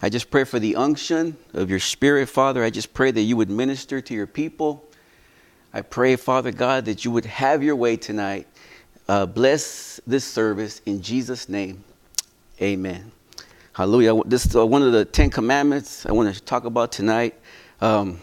I 0.00 0.08
just 0.08 0.30
pray 0.30 0.44
for 0.44 0.58
the 0.58 0.76
unction 0.76 1.36
of 1.52 1.68
your 1.68 1.78
spirit, 1.78 2.28
Father. 2.28 2.64
I 2.64 2.70
just 2.70 2.94
pray 2.94 3.10
that 3.10 3.20
you 3.20 3.36
would 3.36 3.50
minister 3.50 4.00
to 4.00 4.14
your 4.14 4.26
people. 4.26 4.84
I 5.74 5.82
pray, 5.82 6.16
Father 6.16 6.50
God, 6.50 6.86
that 6.86 7.04
you 7.04 7.10
would 7.10 7.26
have 7.26 7.62
your 7.62 7.76
way 7.76 7.96
tonight. 7.96 8.46
Uh, 9.06 9.26
bless 9.26 10.00
this 10.06 10.24
service 10.24 10.80
in 10.86 11.02
Jesus' 11.02 11.48
name. 11.48 11.84
Amen. 12.62 13.12
Hallelujah. 13.74 14.22
This 14.24 14.46
is 14.46 14.56
uh, 14.56 14.66
one 14.66 14.82
of 14.82 14.92
the 14.92 15.04
Ten 15.04 15.30
Commandments 15.30 16.06
I 16.06 16.12
want 16.12 16.34
to 16.34 16.40
talk 16.42 16.64
about 16.64 16.90
tonight. 16.90 17.34
Um, 17.80 18.18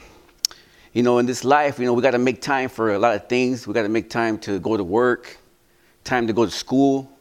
you 0.96 1.04
know, 1.04 1.18
in 1.18 1.26
this 1.26 1.44
life, 1.44 1.78
you 1.78 1.86
know, 1.86 1.94
we 1.94 2.02
got 2.02 2.12
to 2.12 2.18
make 2.18 2.42
time 2.42 2.70
for 2.70 2.94
a 2.94 2.98
lot 2.98 3.16
of 3.16 3.28
things. 3.28 3.68
We 3.68 3.74
got 3.74 3.84
to 3.84 3.90
make 3.90 4.10
time 4.10 4.38
to 4.40 4.60
go 4.60 4.78
to 4.78 4.84
work, 4.84 5.38
time 6.06 6.26
to 6.28 6.32
go 6.32 6.46
to 6.46 6.52
school. 6.52 7.12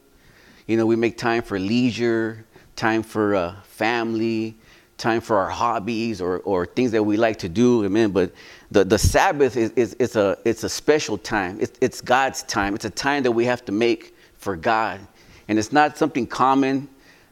You 0.65 0.77
know, 0.77 0.85
we 0.85 0.95
make 0.95 1.17
time 1.17 1.43
for 1.43 1.59
leisure, 1.59 2.45
time 2.77 3.03
for 3.03 3.35
uh, 3.35 3.55
family, 3.63 4.55
time 4.97 5.19
for 5.19 5.37
our 5.37 5.49
hobbies 5.49 6.21
or, 6.21 6.39
or 6.39 6.65
things 6.65 6.91
that 6.91 7.03
we 7.03 7.17
like 7.17 7.37
to 7.39 7.49
do. 7.49 7.83
Amen. 7.83 8.11
But 8.11 8.31
the, 8.71 8.85
the 8.85 8.97
Sabbath 8.97 9.57
is, 9.57 9.93
is, 9.95 10.15
a, 10.15 10.37
it's 10.45 10.63
a 10.63 10.69
special 10.69 11.17
time. 11.17 11.57
It's, 11.59 11.77
it's 11.81 11.99
God's 11.99 12.43
time. 12.43 12.75
It's 12.75 12.85
a 12.85 12.89
time 12.89 13.23
that 13.23 13.33
we 13.33 13.43
have 13.43 13.65
to 13.65 13.73
make 13.73 14.15
for 14.37 14.55
God. 14.55 15.01
And 15.49 15.59
it's 15.59 15.73
not 15.73 15.97
something 15.97 16.27
common 16.27 16.87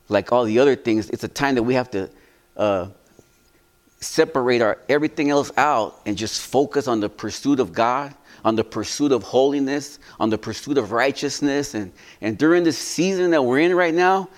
like 0.10 0.34
all 0.34 0.44
the 0.44 0.60
other 0.60 0.76
things. 0.76 1.10
It's 1.10 1.24
a 1.24 1.30
time 1.30 1.56
that 1.56 1.64
we 1.64 1.74
have 1.76 1.90
to 1.92 2.10
uh, 2.58 2.88
separate 4.04 4.62
our 4.62 4.78
everything 4.90 5.30
else 5.30 5.52
out 5.58 6.02
and 6.06 6.18
just 6.18 6.42
focus 6.42 6.88
on 6.88 7.00
the 7.00 7.10
pursuit 7.10 7.60
of 7.60 7.74
God, 7.74 8.14
on 8.46 8.56
the 8.56 8.64
pursuit 8.64 9.12
of 9.12 9.24
holiness, 9.24 10.00
on 10.20 10.30
the 10.30 10.38
pursuit 10.38 10.78
of 10.78 10.92
righteousness. 10.92 11.74
And, 11.74 11.92
and 12.22 12.38
during 12.38 12.64
this 12.64 12.78
season 12.78 13.32
that 13.32 13.42
we're 13.42 13.60
in 13.60 13.76
right 13.76 13.94
now, 13.94 14.30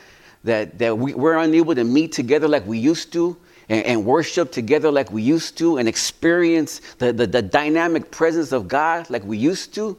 that, 0.43 0.78
that 0.80 0.97
we, 0.97 1.13
we're 1.13 1.38
unable 1.38 1.75
to 1.75 1.84
meet 1.84 2.12
together 2.12 2.47
like 2.47 2.65
we 2.65 2.78
used 2.78 3.12
to 3.13 3.36
and, 3.69 4.06
worship 4.06 4.51
together 4.51 4.91
like 4.91 5.12
we 5.12 5.21
used 5.21 5.58
to 5.58 5.78
and 5.78 5.88
experience 5.88 6.82
the, 6.99 7.12
the, 7.12 7.25
the 7.25 7.41
dynamic 7.41 8.12
presence 8.12 8.51
of 8.51 8.67
God 8.67 9.10
like 9.10 9.23
we 9.23 9.38
used 9.38 9.73
to. 9.75 9.97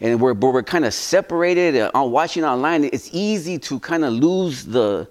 And 0.00 0.20
we're, 0.20 0.34
we're 0.34 0.62
kind 0.62 0.84
of 0.84 0.94
separated 0.94 1.76
uh, 1.76 1.90
on 1.94 2.10
watching 2.12 2.44
online. 2.44 2.84
It's 2.84 3.10
easy 3.12 3.58
to 3.58 3.80
kind 3.80 4.04
of 4.04 4.12
lose 4.12 4.64
the, 4.64 5.08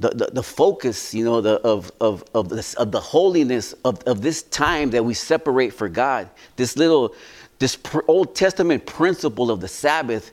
the, 0.00 0.10
the, 0.10 0.26
the, 0.32 0.42
focus, 0.42 1.14
you 1.14 1.24
know, 1.24 1.40
the, 1.40 1.60
of, 1.60 1.92
of, 2.00 2.24
of, 2.34 2.48
this, 2.48 2.74
of 2.74 2.90
the 2.90 3.00
holiness 3.00 3.74
of, 3.84 4.02
of 4.04 4.22
this 4.22 4.42
time 4.42 4.90
that 4.90 5.04
we 5.04 5.14
separate 5.14 5.72
for 5.72 5.88
God. 5.88 6.28
This 6.56 6.76
little, 6.76 7.14
this 7.58 7.78
Old 8.08 8.34
Testament 8.34 8.86
principle 8.86 9.50
of 9.50 9.60
the 9.60 9.68
Sabbath 9.68 10.32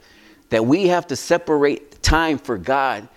that 0.50 0.66
we 0.66 0.88
have 0.88 1.08
to 1.08 1.16
separate 1.16 2.02
time 2.02 2.38
for 2.38 2.58
God 2.58 3.08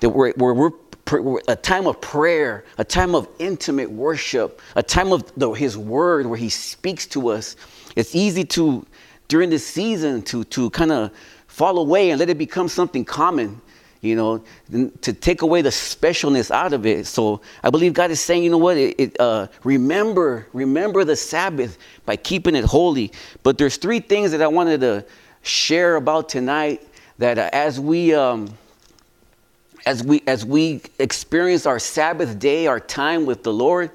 that 0.00 0.08
we're, 0.08 0.32
we're, 0.36 0.54
we're 0.54 1.40
a 1.48 1.56
time 1.56 1.86
of 1.86 2.00
prayer, 2.00 2.64
a 2.78 2.84
time 2.84 3.14
of 3.14 3.28
intimate 3.38 3.90
worship, 3.90 4.60
a 4.76 4.82
time 4.82 5.12
of 5.12 5.30
the, 5.36 5.50
His 5.52 5.76
Word 5.76 6.26
where 6.26 6.38
He 6.38 6.48
speaks 6.48 7.06
to 7.06 7.28
us. 7.28 7.56
It's 7.96 8.14
easy 8.14 8.44
to, 8.44 8.86
during 9.28 9.50
this 9.50 9.66
season, 9.66 10.22
to, 10.22 10.44
to 10.44 10.70
kind 10.70 10.92
of 10.92 11.12
fall 11.46 11.78
away 11.78 12.10
and 12.10 12.18
let 12.18 12.30
it 12.30 12.38
become 12.38 12.68
something 12.68 13.04
common, 13.04 13.60
you 14.00 14.16
know, 14.16 14.42
to 15.02 15.12
take 15.12 15.42
away 15.42 15.60
the 15.62 15.68
specialness 15.70 16.50
out 16.50 16.72
of 16.72 16.86
it. 16.86 17.06
So 17.06 17.42
I 17.62 17.70
believe 17.70 17.92
God 17.92 18.10
is 18.10 18.20
saying, 18.20 18.42
you 18.42 18.50
know 18.50 18.58
what, 18.58 18.76
it, 18.76 18.98
it, 18.98 19.20
uh, 19.20 19.48
remember, 19.62 20.46
remember 20.52 21.04
the 21.04 21.16
Sabbath 21.16 21.76
by 22.06 22.16
keeping 22.16 22.54
it 22.54 22.64
holy. 22.64 23.12
But 23.42 23.58
there's 23.58 23.76
three 23.76 24.00
things 24.00 24.30
that 24.30 24.40
I 24.40 24.48
wanted 24.48 24.80
to 24.80 25.04
share 25.42 25.96
about 25.96 26.28
tonight 26.28 26.86
that 27.18 27.38
uh, 27.38 27.50
as 27.52 27.78
we. 27.78 28.14
Um, 28.14 28.54
as 29.86 30.04
we 30.04 30.22
as 30.26 30.44
we 30.44 30.82
experience 30.98 31.66
our 31.66 31.78
Sabbath 31.78 32.38
day, 32.38 32.66
our 32.66 32.80
time 32.80 33.26
with 33.26 33.42
the 33.42 33.52
Lord, 33.52 33.90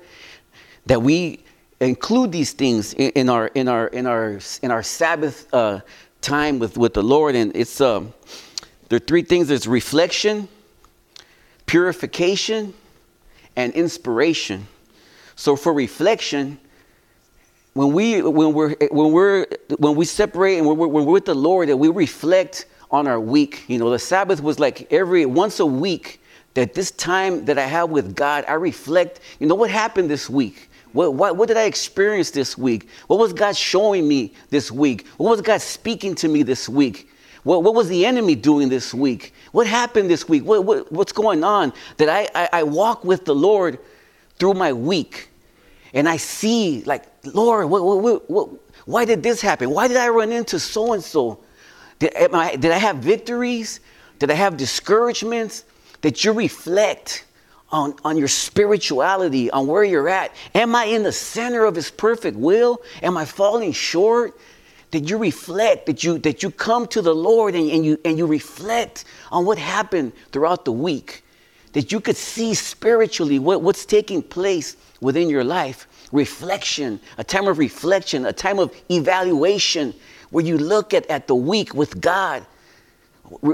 that 0.87 1.01
we 1.01 1.43
include 1.79 2.31
these 2.31 2.53
things 2.53 2.93
in, 2.93 3.11
in 3.11 3.29
our 3.29 3.47
in 3.47 3.67
our 3.67 3.87
in 3.87 4.07
our 4.07 4.39
in 4.61 4.71
our 4.71 4.83
Sabbath 4.83 5.51
uh, 5.53 5.81
time 6.21 6.59
with 6.59 6.77
with 6.77 6.93
the 6.93 7.03
Lord. 7.03 7.35
And 7.35 7.55
it's 7.55 7.81
um, 7.81 8.13
there 8.89 8.97
are 8.97 8.99
three 8.99 9.23
things: 9.23 9.47
there's 9.47 9.67
reflection, 9.67 10.47
purification, 11.65 12.73
and 13.55 13.73
inspiration. 13.73 14.67
So 15.35 15.55
for 15.55 15.73
reflection, 15.73 16.59
when 17.73 17.93
we 17.93 18.21
when 18.21 18.53
we're 18.53 18.75
when 18.91 19.11
we're 19.11 19.45
when 19.77 19.95
we 19.95 20.05
separate 20.05 20.57
and 20.57 20.67
when 20.67 20.77
we're, 20.77 20.87
we're 20.87 21.03
with 21.03 21.25
the 21.25 21.35
Lord, 21.35 21.69
that 21.69 21.77
we 21.77 21.89
reflect 21.89 22.67
on 22.91 23.07
our 23.07 23.19
week. 23.19 23.63
You 23.67 23.77
know, 23.77 23.89
the 23.89 23.99
Sabbath 23.99 24.41
was 24.41 24.59
like 24.59 24.91
every 24.91 25.25
once 25.25 25.59
a 25.59 25.65
week 25.65 26.21
that 26.53 26.73
this 26.73 26.91
time 26.91 27.45
that 27.45 27.57
I 27.57 27.65
have 27.65 27.89
with 27.89 28.15
God, 28.15 28.45
I 28.47 28.53
reflect, 28.53 29.19
you 29.39 29.47
know, 29.47 29.55
what 29.55 29.69
happened 29.69 30.09
this 30.09 30.29
week? 30.29 30.69
What, 30.93 31.13
what, 31.13 31.35
what 31.35 31.49
did 31.49 31.57
I 31.57 31.63
experience 31.63 32.31
this 32.31 32.57
week? 32.57 32.87
What 33.07 33.19
was 33.19 33.33
God 33.33 33.57
showing 33.57 34.07
me 34.07 34.33
this 34.49 34.71
week? 34.71 35.05
What 35.17 35.31
was 35.31 35.41
God 35.41 35.59
speaking 35.59 36.15
to 36.15 36.29
me 36.29 36.43
this 36.43 36.69
week? 36.69 37.09
What, 37.45 37.63
what 37.63 37.75
was 37.75 37.87
the 37.87 38.07
enemy 38.07 38.33
doing 38.33 38.69
this 38.69 38.91
week? 38.91 39.31
What 39.51 39.67
happened 39.67 40.09
this 40.09 40.27
week? 40.27 40.43
What, 40.43 40.65
what, 40.65 40.91
what's 40.91 41.11
going 41.13 41.43
on? 41.43 41.73
That 41.97 42.09
I, 42.09 42.27
I, 42.33 42.49
I 42.59 42.63
walk 42.63 43.05
with 43.05 43.23
the 43.23 43.35
Lord 43.35 43.77
through 44.39 44.55
my 44.55 44.73
week 44.73 45.29
and 45.93 46.09
I 46.09 46.17
see, 46.17 46.81
like, 46.85 47.05
Lord, 47.23 47.69
what, 47.69 47.83
what, 47.83 48.29
what, 48.29 48.49
why 48.85 49.05
did 49.05 49.21
this 49.21 49.41
happen? 49.41 49.69
Why 49.69 49.87
did 49.87 49.97
I 49.97 50.09
run 50.09 50.31
into 50.31 50.59
so 50.59 50.93
and 50.93 51.03
so? 51.03 51.39
Did 51.99 52.33
I 52.33 52.77
have 52.77 52.97
victories? 52.97 53.79
Did 54.17 54.31
I 54.31 54.33
have 54.33 54.57
discouragements? 54.57 55.65
That 56.01 56.23
you 56.23 56.33
reflect 56.33 57.25
on, 57.71 57.93
on 58.03 58.17
your 58.17 58.27
spirituality, 58.27 59.51
on 59.51 59.67
where 59.67 59.83
you're 59.83 60.09
at. 60.09 60.35
Am 60.55 60.75
I 60.75 60.85
in 60.85 61.03
the 61.03 61.11
center 61.11 61.63
of 61.65 61.75
His 61.75 61.91
perfect 61.91 62.37
will? 62.37 62.81
Am 63.03 63.17
I 63.17 63.25
falling 63.25 63.71
short? 63.71 64.35
Did 64.95 65.09
you 65.09 65.17
reflect? 65.17 65.87
That 65.87 66.05
you 66.05 66.19
that 66.19 66.41
you 66.41 66.49
come 66.49 66.87
to 66.87 67.01
the 67.01 67.13
Lord 67.13 67.53
and, 67.53 67.69
and 67.69 67.85
you 67.85 67.99
and 68.05 68.17
you 68.17 68.25
reflect 68.25 69.03
on 69.29 69.45
what 69.45 69.57
happened 69.57 70.13
throughout 70.31 70.63
the 70.63 70.71
week? 70.71 71.25
That 71.73 71.91
you 71.91 71.99
could 71.99 72.15
see 72.15 72.53
spiritually 72.53 73.37
what, 73.37 73.61
what's 73.61 73.85
taking 73.85 74.23
place 74.23 74.77
within 75.01 75.29
your 75.29 75.43
life. 75.43 75.85
Reflection, 76.13 77.01
a 77.17 77.25
time 77.25 77.45
of 77.49 77.57
reflection, 77.57 78.25
a 78.25 78.31
time 78.31 78.57
of 78.57 78.73
evaluation 78.89 79.93
where 80.29 80.45
you 80.45 80.57
look 80.57 80.93
at, 80.93 81.05
at 81.07 81.27
the 81.27 81.35
week 81.35 81.73
with 81.73 81.99
God 81.99 82.45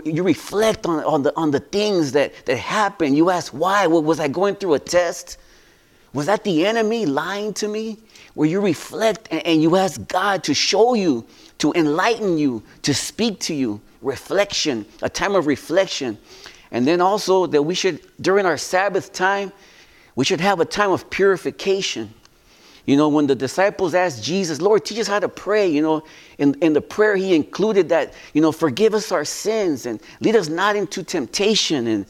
you 0.03 0.21
reflect 0.21 0.85
on, 0.85 1.03
on, 1.05 1.23
the, 1.23 1.35
on 1.35 1.49
the 1.49 1.59
things 1.59 2.11
that, 2.11 2.45
that 2.45 2.57
happened. 2.57 3.15
You 3.17 3.31
ask, 3.31 3.51
why? 3.51 3.87
Well, 3.87 4.03
was 4.03 4.19
I 4.19 4.27
going 4.27 4.55
through 4.55 4.75
a 4.75 4.79
test? 4.79 5.37
Was 6.13 6.25
that 6.25 6.43
the 6.43 6.65
enemy 6.65 7.05
lying 7.05 7.53
to 7.55 7.67
me? 7.67 7.97
Where 8.33 8.47
you 8.47 8.61
reflect 8.61 9.27
and, 9.31 9.61
you 9.61 9.75
ask 9.75 10.05
God 10.07 10.43
to 10.45 10.53
show 10.53 10.93
you, 10.93 11.25
to 11.57 11.73
enlighten 11.73 12.37
you, 12.37 12.63
to 12.83 12.93
speak 12.93 13.39
to 13.41 13.53
you. 13.53 13.81
Reflection, 14.01 14.85
a 15.01 15.09
time 15.09 15.35
of 15.35 15.47
reflection. 15.47 16.17
And 16.71 16.87
then 16.87 17.01
also 17.01 17.45
that 17.47 17.61
we 17.61 17.75
should, 17.75 17.99
during 18.21 18.45
our 18.45 18.57
Sabbath 18.57 19.13
time, 19.13 19.51
we 20.15 20.25
should 20.25 20.41
have 20.41 20.59
a 20.59 20.65
time 20.65 20.91
of 20.91 21.09
purification. 21.09 22.13
You 22.85 22.97
know, 22.97 23.09
when 23.09 23.27
the 23.27 23.35
disciples 23.35 23.93
asked 23.93 24.23
Jesus, 24.23 24.59
Lord, 24.59 24.83
teach 24.83 24.99
us 24.99 25.07
how 25.07 25.19
to 25.19 25.29
pray, 25.29 25.67
you 25.67 25.81
know, 25.81 26.03
in, 26.39 26.55
in 26.61 26.73
the 26.73 26.81
prayer, 26.81 27.15
he 27.15 27.35
included 27.35 27.89
that, 27.89 28.13
you 28.33 28.41
know, 28.41 28.51
forgive 28.51 28.93
us 28.93 29.11
our 29.11 29.23
sins 29.23 29.85
and 29.85 30.01
lead 30.19 30.35
us 30.35 30.49
not 30.49 30.75
into 30.75 31.03
temptation. 31.03 31.85
And 31.85 32.05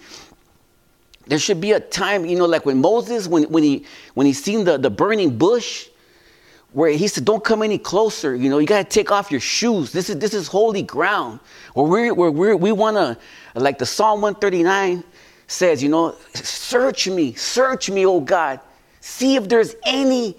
there 1.27 1.39
should 1.39 1.61
be 1.61 1.71
a 1.71 1.79
time, 1.79 2.25
you 2.25 2.37
know, 2.37 2.45
like 2.45 2.65
when 2.65 2.81
Moses, 2.81 3.27
when, 3.27 3.43
when 3.43 3.63
he 3.63 3.85
when 4.13 4.25
he 4.25 4.33
seen 4.33 4.63
the, 4.63 4.77
the 4.77 4.89
burning 4.89 5.37
bush, 5.37 5.87
where 6.73 6.91
he 6.91 7.07
said, 7.07 7.25
Don't 7.25 7.43
come 7.43 7.61
any 7.61 7.77
closer, 7.77 8.35
you 8.35 8.49
know, 8.49 8.57
you 8.57 8.67
gotta 8.67 8.87
take 8.87 9.11
off 9.11 9.31
your 9.31 9.39
shoes. 9.39 9.91
This 9.91 10.09
is 10.09 10.19
this 10.19 10.33
is 10.33 10.47
holy 10.47 10.83
ground. 10.83 11.39
Where 11.73 11.85
we're 11.85 12.13
where 12.13 12.31
we're 12.31 12.55
we 12.55 12.71
wanna, 12.71 13.17
like 13.55 13.77
the 13.77 13.85
Psalm 13.85 14.21
139 14.21 15.03
says, 15.47 15.83
you 15.83 15.89
know, 15.89 16.15
search 16.33 17.07
me, 17.09 17.33
search 17.33 17.89
me, 17.89 18.05
oh 18.05 18.21
God. 18.21 18.59
See 19.01 19.35
if 19.35 19.49
there's 19.49 19.75
any 19.85 20.37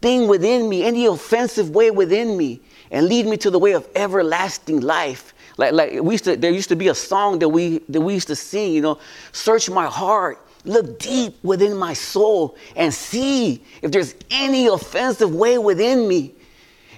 thing 0.00 0.28
within 0.28 0.68
me, 0.68 0.82
any 0.82 1.06
offensive 1.06 1.70
way 1.70 1.90
within 1.90 2.36
me, 2.36 2.60
and 2.90 3.06
lead 3.06 3.26
me 3.26 3.36
to 3.38 3.50
the 3.50 3.58
way 3.58 3.72
of 3.72 3.88
everlasting 3.94 4.80
life. 4.80 5.34
Like, 5.56 5.72
like 5.72 6.02
we 6.02 6.14
used 6.14 6.24
to, 6.24 6.36
there 6.36 6.50
used 6.50 6.68
to 6.68 6.76
be 6.76 6.88
a 6.88 6.94
song 6.94 7.38
that 7.38 7.48
we 7.48 7.78
that 7.88 8.00
we 8.00 8.14
used 8.14 8.28
to 8.28 8.36
sing, 8.36 8.72
you 8.72 8.82
know, 8.82 8.98
search 9.32 9.70
my 9.70 9.86
heart, 9.86 10.38
look 10.64 10.98
deep 10.98 11.42
within 11.42 11.76
my 11.76 11.94
soul, 11.94 12.56
and 12.74 12.92
see 12.92 13.62
if 13.82 13.90
there's 13.90 14.14
any 14.30 14.66
offensive 14.66 15.34
way 15.34 15.58
within 15.58 16.06
me. 16.06 16.34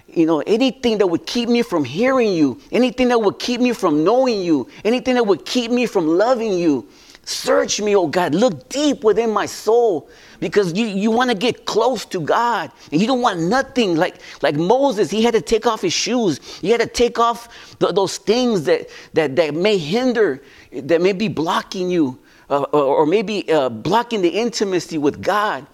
You 0.09 0.27
know, 0.27 0.41
anything 0.41 0.99
that 0.99 1.07
would 1.07 1.27
keep 1.27 1.49
me 1.49 1.63
from 1.63 1.85
hearing 1.85 2.33
you, 2.33 2.61
anything 2.73 3.09
that 3.09 3.21
would 3.21 3.39
keep 3.39 3.61
me 3.61 3.73
from 3.73 4.05
knowing 4.05 4.41
you, 4.41 4.69
anything 4.85 5.15
that 5.15 5.27
would 5.27 5.45
keep 5.45 5.71
me 5.71 5.87
from 5.87 6.07
loving 6.07 6.55
you. 6.55 6.89
Search 7.29 7.79
me, 7.83 7.95
oh 7.95 8.07
God. 8.07 8.35
Look 8.35 8.71
deep 8.71 9.05
within 9.05 9.31
my 9.31 9.45
soul 9.45 10.09
because 10.41 10.73
you, 10.73 10.87
you 10.87 11.11
want 11.11 11.31
to 11.31 11.37
get 11.37 11.67
close 11.67 12.07
to 12.07 12.21
God 12.21 12.73
and 12.91 12.99
you 12.99 13.07
don't 13.07 13.21
want 13.21 13.39
nothing 13.39 13.97
like, 13.97 14.23
like 14.41 14.55
Moses. 14.55 15.11
He 15.11 15.23
had 15.23 15.35
to 15.35 15.43
take 15.43 15.67
off 15.67 15.83
his 15.83 15.93
shoes, 15.93 16.39
he 16.61 16.71
had 16.71 16.81
to 16.81 16.87
take 16.87 17.19
off 17.19 17.77
the, 17.81 17.93
those 17.93 18.17
things 18.17 18.65
that, 18.65 18.89
that, 19.13 19.37
that 19.37 19.55
may 19.55 19.77
hinder, 19.77 20.43
that 20.73 21.03
may 21.03 21.13
be 21.13 21.29
blocking 21.29 21.91
you 21.91 22.19
uh, 22.49 22.63
or, 22.73 22.83
or 22.83 23.07
maybe 23.07 23.47
uh, 23.53 23.69
blocking 23.69 24.23
the 24.23 24.31
intimacy 24.31 24.97
with 24.97 25.23
God. 25.23 25.67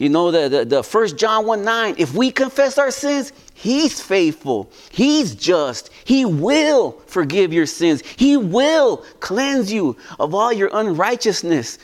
You 0.00 0.08
know, 0.08 0.30
the, 0.30 0.48
the, 0.48 0.64
the 0.64 0.82
1 0.82 1.18
John 1.18 1.44
1 1.44 1.62
9, 1.62 1.94
if 1.98 2.14
we 2.14 2.32
confess 2.32 2.78
our 2.78 2.90
sins, 2.90 3.34
He's 3.52 4.00
faithful. 4.00 4.72
He's 4.90 5.34
just. 5.34 5.90
He 6.04 6.24
will 6.24 6.92
forgive 7.06 7.52
your 7.52 7.66
sins. 7.66 8.02
He 8.16 8.38
will 8.38 9.04
cleanse 9.20 9.70
you 9.70 9.98
of 10.18 10.34
all 10.34 10.50
your 10.50 10.70
unrighteousness. 10.72 11.78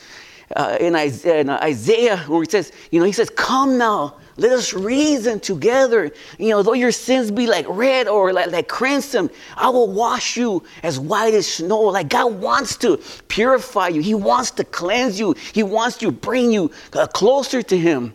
Uh, 0.55 0.77
in, 0.79 0.95
Isaiah, 0.95 1.41
in 1.41 1.49
Isaiah, 1.51 2.17
where 2.17 2.41
he 2.41 2.49
says, 2.49 2.71
you 2.89 2.99
know, 2.99 3.05
he 3.05 3.11
says, 3.11 3.29
Come 3.29 3.77
now, 3.77 4.15
let 4.37 4.51
us 4.51 4.73
reason 4.73 5.39
together. 5.39 6.11
You 6.37 6.49
know, 6.49 6.63
though 6.63 6.73
your 6.73 6.91
sins 6.91 7.31
be 7.31 7.47
like 7.47 7.65
red 7.67 8.07
or 8.07 8.31
like, 8.31 8.51
like 8.51 8.67
crimson, 8.67 9.29
I 9.55 9.69
will 9.69 9.91
wash 9.91 10.37
you 10.37 10.63
as 10.83 10.99
white 10.99 11.33
as 11.33 11.47
snow. 11.47 11.81
Like 11.81 12.09
God 12.09 12.35
wants 12.39 12.77
to 12.77 12.97
purify 13.27 13.89
you, 13.89 14.01
He 14.01 14.13
wants 14.13 14.51
to 14.51 14.63
cleanse 14.63 15.19
you, 15.19 15.33
He 15.53 15.63
wants 15.63 15.97
to 15.97 16.11
bring 16.11 16.51
you 16.51 16.71
uh, 16.93 17.07
closer 17.07 17.61
to 17.63 17.77
Him. 17.77 18.13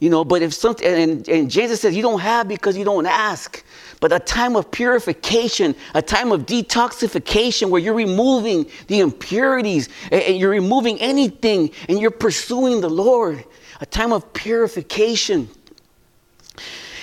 You 0.00 0.10
know, 0.10 0.24
but 0.24 0.42
if 0.42 0.52
something, 0.52 0.86
and, 0.86 1.28
and 1.28 1.50
Jesus 1.50 1.80
says, 1.80 1.96
you 1.96 2.02
don't 2.02 2.20
have 2.20 2.48
because 2.48 2.76
you 2.76 2.84
don't 2.84 3.06
ask. 3.06 3.64
But 4.00 4.12
a 4.12 4.18
time 4.18 4.56
of 4.56 4.70
purification, 4.70 5.74
a 5.94 6.02
time 6.02 6.30
of 6.30 6.44
detoxification 6.44 7.70
where 7.70 7.80
you're 7.80 7.94
removing 7.94 8.66
the 8.88 9.00
impurities 9.00 9.88
and 10.10 10.36
you're 10.36 10.50
removing 10.50 11.00
anything 11.00 11.70
and 11.88 11.98
you're 11.98 12.10
pursuing 12.10 12.82
the 12.82 12.90
Lord. 12.90 13.44
A 13.84 13.86
time 13.86 14.14
of 14.14 14.32
purification. 14.32 15.46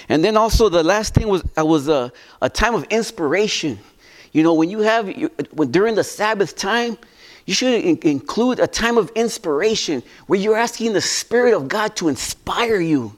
And 0.09 0.25
then 0.25 0.35
also 0.35 0.67
the 0.67 0.81
last 0.81 1.13
thing 1.13 1.27
was, 1.27 1.43
uh, 1.55 1.63
was 1.63 1.87
a, 1.87 2.11
a 2.41 2.49
time 2.49 2.73
of 2.73 2.85
inspiration. 2.85 3.77
You 4.31 4.41
know, 4.41 4.55
when 4.55 4.71
you 4.71 4.79
have, 4.79 5.07
when 5.51 5.69
during 5.69 5.93
the 5.93 6.03
Sabbath 6.03 6.55
time, 6.55 6.97
you 7.45 7.53
should 7.53 7.85
in- 7.85 7.99
include 8.01 8.59
a 8.59 8.65
time 8.65 8.97
of 8.97 9.11
inspiration 9.11 10.01
where 10.25 10.39
you're 10.39 10.57
asking 10.57 10.93
the 10.93 11.01
Spirit 11.01 11.53
of 11.53 11.67
God 11.67 11.95
to 11.97 12.07
inspire 12.07 12.79
you, 12.79 13.15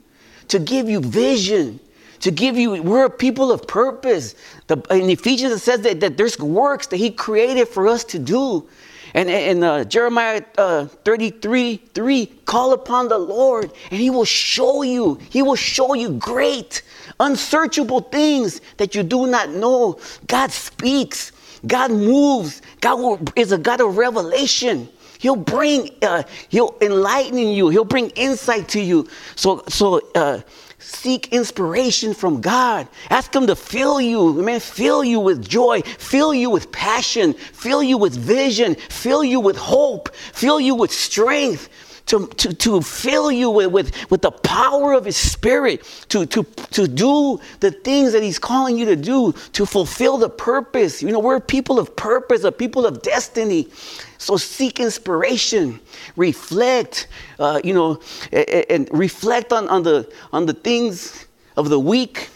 to 0.50 0.60
give 0.60 0.90
you 0.90 1.00
vision, 1.00 1.80
to 2.20 2.32
give 2.32 2.58
you, 2.58 2.84
we're 2.84 3.06
a 3.06 3.10
people 3.10 3.50
of 3.50 3.66
purpose. 3.66 4.36
The, 4.68 4.76
in 4.92 5.10
Ephesians, 5.10 5.54
it 5.54 5.60
says 5.60 5.80
that, 5.84 6.02
that 6.02 6.18
there's 6.18 6.38
works 6.38 6.88
that 6.88 6.98
He 6.98 7.12
created 7.12 7.70
for 7.70 7.88
us 7.88 8.04
to 8.04 8.20
do. 8.20 8.68
And 9.14 9.30
in 9.30 9.64
uh, 9.64 9.84
Jeremiah 9.84 10.44
uh, 10.58 10.86
33 10.86 11.78
3, 11.94 12.26
call 12.46 12.74
upon 12.74 13.10
the 13.10 13.18
Lord 13.18 13.72
and 13.92 14.00
He 14.00 14.10
will 14.10 14.26
show 14.26 14.82
you, 14.82 15.20
He 15.30 15.42
will 15.42 15.56
show 15.56 15.94
you 15.94 16.14
great, 16.14 16.82
unsearchable 17.20 18.02
things 18.02 18.62
that 18.78 18.96
you 18.96 19.04
do 19.04 19.28
not 19.28 19.50
know. 19.50 20.00
God 20.28 20.52
speaks. 20.52 21.32
God 21.66 21.92
moves. 21.92 22.62
God 22.82 23.32
is 23.38 23.52
a 23.52 23.58
God 23.58 23.82
of 23.82 23.98
revelation. 23.98 24.90
He'll 25.20 25.38
bring, 25.38 25.90
uh, 26.02 26.24
he'll 26.50 26.76
enlighten 26.82 27.38
you. 27.38 27.70
He'll 27.70 27.86
bring 27.86 28.10
insight 28.10 28.68
to 28.70 28.82
you. 28.82 29.08
So, 29.36 29.64
so 29.70 30.02
uh, 30.16 30.42
seek 30.84 31.32
inspiration 31.34 32.14
from 32.14 32.42
God. 32.42 32.88
Ask 33.10 33.34
Him 33.34 33.48
to 33.48 33.56
fill 33.56 34.00
you, 34.02 34.34
man, 34.34 34.60
fill 34.60 35.04
you 35.04 35.20
with 35.20 35.48
joy, 35.48 35.82
fill 35.82 36.34
you 36.34 36.50
with 36.50 36.72
passion, 36.72 37.34
fill 37.34 37.82
you 37.82 37.98
with 37.98 38.14
vision, 38.14 38.76
fill 38.76 39.24
you 39.24 39.40
with 39.40 39.58
hope, 39.58 40.14
fill 40.14 40.60
you 40.60 40.76
with 40.76 40.92
strength 40.92 41.70
to, 42.06 42.28
to, 42.28 42.54
to 42.54 42.82
fill 42.82 43.32
you 43.32 43.50
with, 43.50 43.72
with, 43.72 44.12
with 44.12 44.22
the 44.22 44.32
power 44.32 44.94
of 44.94 45.06
His 45.06 45.16
Spirit, 45.18 45.84
to, 46.10 46.26
to, 46.26 46.44
to 46.44 46.88
do 46.88 47.40
the 47.62 47.72
things 47.72 48.12
that 48.12 48.22
He's 48.22 48.40
calling 48.40 48.78
you 48.78 48.86
to 48.86 48.96
do, 48.96 49.32
to 49.54 49.66
fulfill 49.66 50.18
the 50.18 50.30
purpose. 50.30 51.02
You 51.02 51.12
know, 51.12 51.20
we're 51.20 51.40
people 51.40 51.80
of 51.80 51.96
purpose, 51.96 52.44
a 52.44 52.52
people 52.52 52.86
of 52.86 53.02
destiny. 53.02 53.70
So 54.18 54.38
seek 54.38 54.80
inspiration, 54.80 55.80
reflect, 56.16 57.08
uh, 57.40 57.62
you 57.64 57.74
know, 57.74 58.02
and, 58.32 58.66
and 58.70 58.90
reflect 58.92 59.54
on, 59.54 59.68
on, 59.70 59.84
the, 59.84 60.12
on 60.32 60.46
the 60.46 60.54
things 60.54 61.26
of 61.56 61.70
the 61.70 61.80
week. 61.80 62.30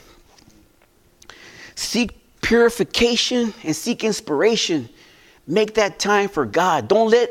Seek 1.76 2.18
purification 2.42 3.54
and 3.64 3.76
seek 3.76 4.04
inspiration. 4.04 4.90
Make 5.46 5.76
that 5.76 6.00
time 6.00 6.30
for 6.30 6.46
God. 6.46 6.88
Don't 6.88 7.10
let, 7.10 7.30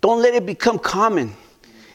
don't 0.00 0.20
let 0.20 0.34
it 0.34 0.46
become 0.46 0.78
common. 0.78 1.34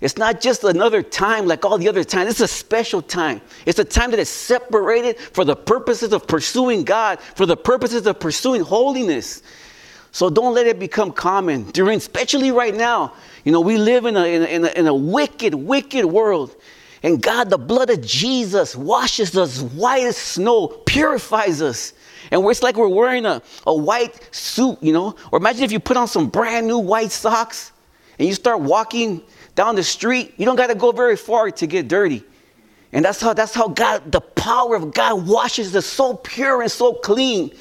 It's 0.02 0.18
not 0.18 0.42
just 0.42 0.64
another 0.64 1.04
time 1.04 1.46
like 1.46 1.64
all 1.64 1.78
the 1.78 1.88
other 1.88 2.04
times. 2.04 2.32
It's 2.32 2.40
a 2.42 2.48
special 2.48 3.04
time. 3.04 3.40
It's 3.68 3.78
a 3.78 3.86
time 3.86 4.10
that 4.12 4.20
is 4.20 4.30
separated 4.30 5.20
for 5.20 5.46
the 5.46 5.56
purposes 5.56 6.12
of 6.12 6.28
pursuing 6.28 6.84
God, 6.84 7.20
for 7.20 7.46
the 7.46 7.56
purposes 7.56 8.08
of 8.08 8.20
pursuing 8.20 8.62
holiness. 8.62 9.44
So 10.12 10.30
don't 10.30 10.56
let 10.56 10.66
it 10.66 10.80
become 10.80 11.12
common 11.14 11.70
during, 11.72 11.98
especially 11.98 12.52
right 12.52 12.76
now. 12.76 13.14
You 13.46 13.52
know, 13.52 13.62
we 13.62 13.78
live 13.78 14.06
in 14.06 14.18
a, 14.18 14.26
in 14.26 14.42
a, 14.42 14.46
in 14.46 14.66
a, 14.66 14.68
in 14.80 14.88
a 14.88 14.94
wicked, 14.94 15.54
wicked 15.54 16.04
world. 16.04 16.56
And 17.04 17.22
God, 17.22 17.50
the 17.50 17.58
blood 17.58 17.90
of 17.90 18.02
Jesus 18.02 18.76
washes 18.76 19.38
us 19.38 19.62
white 19.62 20.04
as 20.04 20.18
snow, 20.18 20.68
purifies 20.68 21.62
us. 21.62 21.94
And 22.32 22.44
it's 22.46 22.64
like 22.64 22.76
we're 22.76 22.88
wearing 22.88 23.26
a, 23.26 23.42
a 23.66 23.74
white 23.74 24.30
suit, 24.34 24.78
you 24.82 24.94
know? 24.94 25.16
Or 25.32 25.38
imagine 25.38 25.64
if 25.64 25.72
you 25.72 25.80
put 25.80 25.98
on 25.98 26.08
some 26.08 26.28
brand 26.30 26.68
new 26.68 26.78
white 26.80 27.12
socks 27.12 27.72
and 28.20 28.28
you 28.28 28.34
start 28.34 28.62
walking 28.62 29.22
down 29.56 29.76
the 29.76 29.84
street, 29.84 30.34
you 30.38 30.46
don't 30.46 30.56
got 30.56 30.68
to 30.68 30.76
go 30.76 30.92
very 30.92 31.18
far 31.18 31.52
to 31.52 31.68
get 31.68 31.88
dirty. 31.88 32.24
And 32.94 33.06
that's 33.06 33.22
how 33.22 33.34
that's 33.34 33.54
how 33.54 33.70
God, 33.70 34.12
the 34.12 34.22
power 34.22 34.76
of 34.76 34.94
God 34.94 35.26
washes 35.26 35.76
us 35.76 35.86
so 35.86 36.16
pure 36.16 36.62
and 36.62 36.72
so 36.72 36.94
clean. 36.94 37.52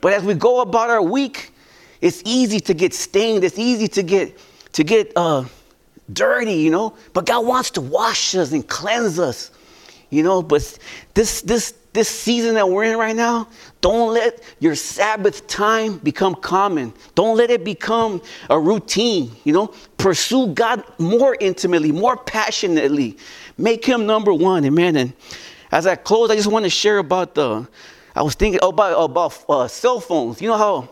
But 0.00 0.12
as 0.12 0.22
we 0.22 0.34
go 0.34 0.60
about 0.60 0.90
our 0.90 1.02
week, 1.02 1.52
it's 2.00 2.22
easy 2.24 2.60
to 2.60 2.74
get 2.74 2.94
stained. 2.94 3.44
It's 3.44 3.58
easy 3.58 3.88
to 3.88 4.02
get 4.02 4.38
to 4.72 4.84
get 4.84 5.12
uh, 5.16 5.44
dirty, 6.12 6.54
you 6.54 6.70
know. 6.70 6.96
But 7.12 7.26
God 7.26 7.46
wants 7.46 7.70
to 7.72 7.80
wash 7.80 8.34
us 8.34 8.52
and 8.52 8.66
cleanse 8.66 9.18
us, 9.18 9.50
you 10.10 10.22
know. 10.22 10.42
But 10.42 10.78
this 11.14 11.42
this 11.42 11.74
this 11.92 12.08
season 12.08 12.54
that 12.54 12.68
we're 12.68 12.84
in 12.84 12.96
right 12.96 13.16
now, 13.16 13.48
don't 13.80 14.14
let 14.14 14.42
your 14.60 14.74
Sabbath 14.74 15.46
time 15.48 15.98
become 15.98 16.34
common. 16.34 16.94
Don't 17.14 17.36
let 17.36 17.50
it 17.50 17.64
become 17.64 18.22
a 18.48 18.58
routine, 18.58 19.32
you 19.44 19.52
know. 19.52 19.74
Pursue 19.98 20.54
God 20.54 20.84
more 20.98 21.36
intimately, 21.38 21.92
more 21.92 22.16
passionately. 22.16 23.18
Make 23.58 23.84
Him 23.84 24.06
number 24.06 24.32
one, 24.32 24.64
amen. 24.64 24.96
And 24.96 25.12
as 25.70 25.86
I 25.86 25.96
close, 25.96 26.30
I 26.30 26.36
just 26.36 26.50
want 26.50 26.64
to 26.64 26.70
share 26.70 26.98
about 26.98 27.34
the. 27.34 27.68
I 28.14 28.22
was 28.22 28.34
thinking 28.34 28.60
about 28.62 29.04
about 29.04 29.44
uh, 29.48 29.68
cell 29.68 30.00
phones. 30.00 30.40
You 30.40 30.48
know 30.48 30.56
how 30.56 30.88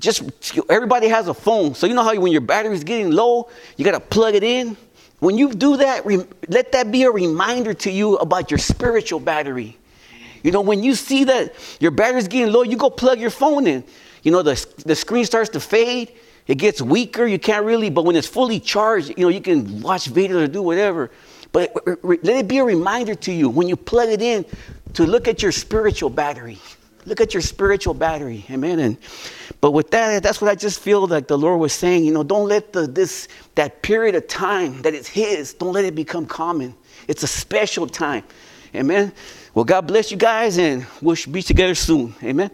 just 0.00 0.22
everybody 0.68 1.08
has 1.08 1.28
a 1.28 1.34
phone. 1.34 1.74
So 1.74 1.86
you 1.86 1.94
know 1.94 2.02
how 2.02 2.18
when 2.20 2.32
your 2.32 2.40
battery 2.40 2.74
is 2.74 2.84
getting 2.84 3.10
low, 3.10 3.48
you 3.76 3.84
got 3.84 3.92
to 3.92 4.00
plug 4.00 4.34
it 4.34 4.44
in. 4.44 4.76
When 5.20 5.36
you 5.36 5.52
do 5.52 5.78
that, 5.78 6.06
let 6.48 6.72
that 6.72 6.92
be 6.92 7.02
a 7.02 7.10
reminder 7.10 7.74
to 7.74 7.90
you 7.90 8.16
about 8.16 8.50
your 8.50 8.58
spiritual 8.58 9.18
battery. 9.18 9.76
You 10.42 10.52
know, 10.52 10.60
when 10.60 10.84
you 10.84 10.94
see 10.94 11.24
that 11.24 11.54
your 11.80 11.90
battery's 11.90 12.28
getting 12.28 12.52
low, 12.52 12.62
you 12.62 12.76
go 12.76 12.90
plug 12.90 13.18
your 13.18 13.30
phone 13.30 13.66
in. 13.66 13.82
You 14.22 14.30
know, 14.30 14.42
the, 14.42 14.64
the 14.84 14.94
screen 14.94 15.24
starts 15.24 15.50
to 15.50 15.60
fade, 15.60 16.12
it 16.48 16.56
gets 16.56 16.80
weaker, 16.80 17.26
you 17.26 17.38
can't 17.38 17.64
really, 17.64 17.90
but 17.90 18.04
when 18.04 18.16
it's 18.16 18.26
fully 18.26 18.58
charged, 18.58 19.10
you 19.16 19.24
know, 19.24 19.28
you 19.28 19.40
can 19.40 19.82
watch 19.82 20.10
videos 20.10 20.44
or 20.44 20.48
do 20.48 20.62
whatever. 20.62 21.10
But 21.52 21.74
let 22.02 22.36
it 22.36 22.48
be 22.48 22.58
a 22.58 22.64
reminder 22.64 23.14
to 23.14 23.32
you 23.32 23.48
when 23.48 23.68
you 23.68 23.76
plug 23.76 24.08
it 24.08 24.22
in 24.22 24.44
to 24.94 25.06
look 25.06 25.28
at 25.28 25.42
your 25.42 25.52
spiritual 25.52 26.10
battery. 26.10 26.58
Look 27.04 27.20
at 27.20 27.32
your 27.32 27.42
spiritual 27.42 27.94
battery. 27.94 28.44
Amen. 28.50 28.78
And 28.80 28.96
but 29.60 29.72
with 29.72 29.90
that, 29.90 30.22
that's 30.22 30.40
what 30.40 30.50
I 30.50 30.54
just 30.54 30.80
feel 30.80 31.06
like 31.06 31.26
the 31.26 31.38
Lord 31.38 31.60
was 31.60 31.72
saying. 31.72 32.04
You 32.04 32.12
know, 32.12 32.22
don't 32.22 32.48
let 32.48 32.72
the 32.72 32.86
this 32.86 33.28
that 33.54 33.82
period 33.82 34.14
of 34.14 34.26
time 34.26 34.82
that 34.82 34.94
is 34.94 35.06
His, 35.06 35.54
don't 35.54 35.72
let 35.72 35.84
it 35.84 35.94
become 35.94 36.26
common. 36.26 36.74
It's 37.08 37.22
a 37.22 37.26
special 37.26 37.86
time. 37.86 38.24
Amen. 38.74 39.12
Well, 39.54 39.64
God 39.64 39.86
bless 39.86 40.10
you 40.10 40.18
guys, 40.18 40.58
and 40.58 40.86
we'll 41.00 41.16
be 41.30 41.42
together 41.42 41.74
soon. 41.74 42.14
Amen. 42.22 42.50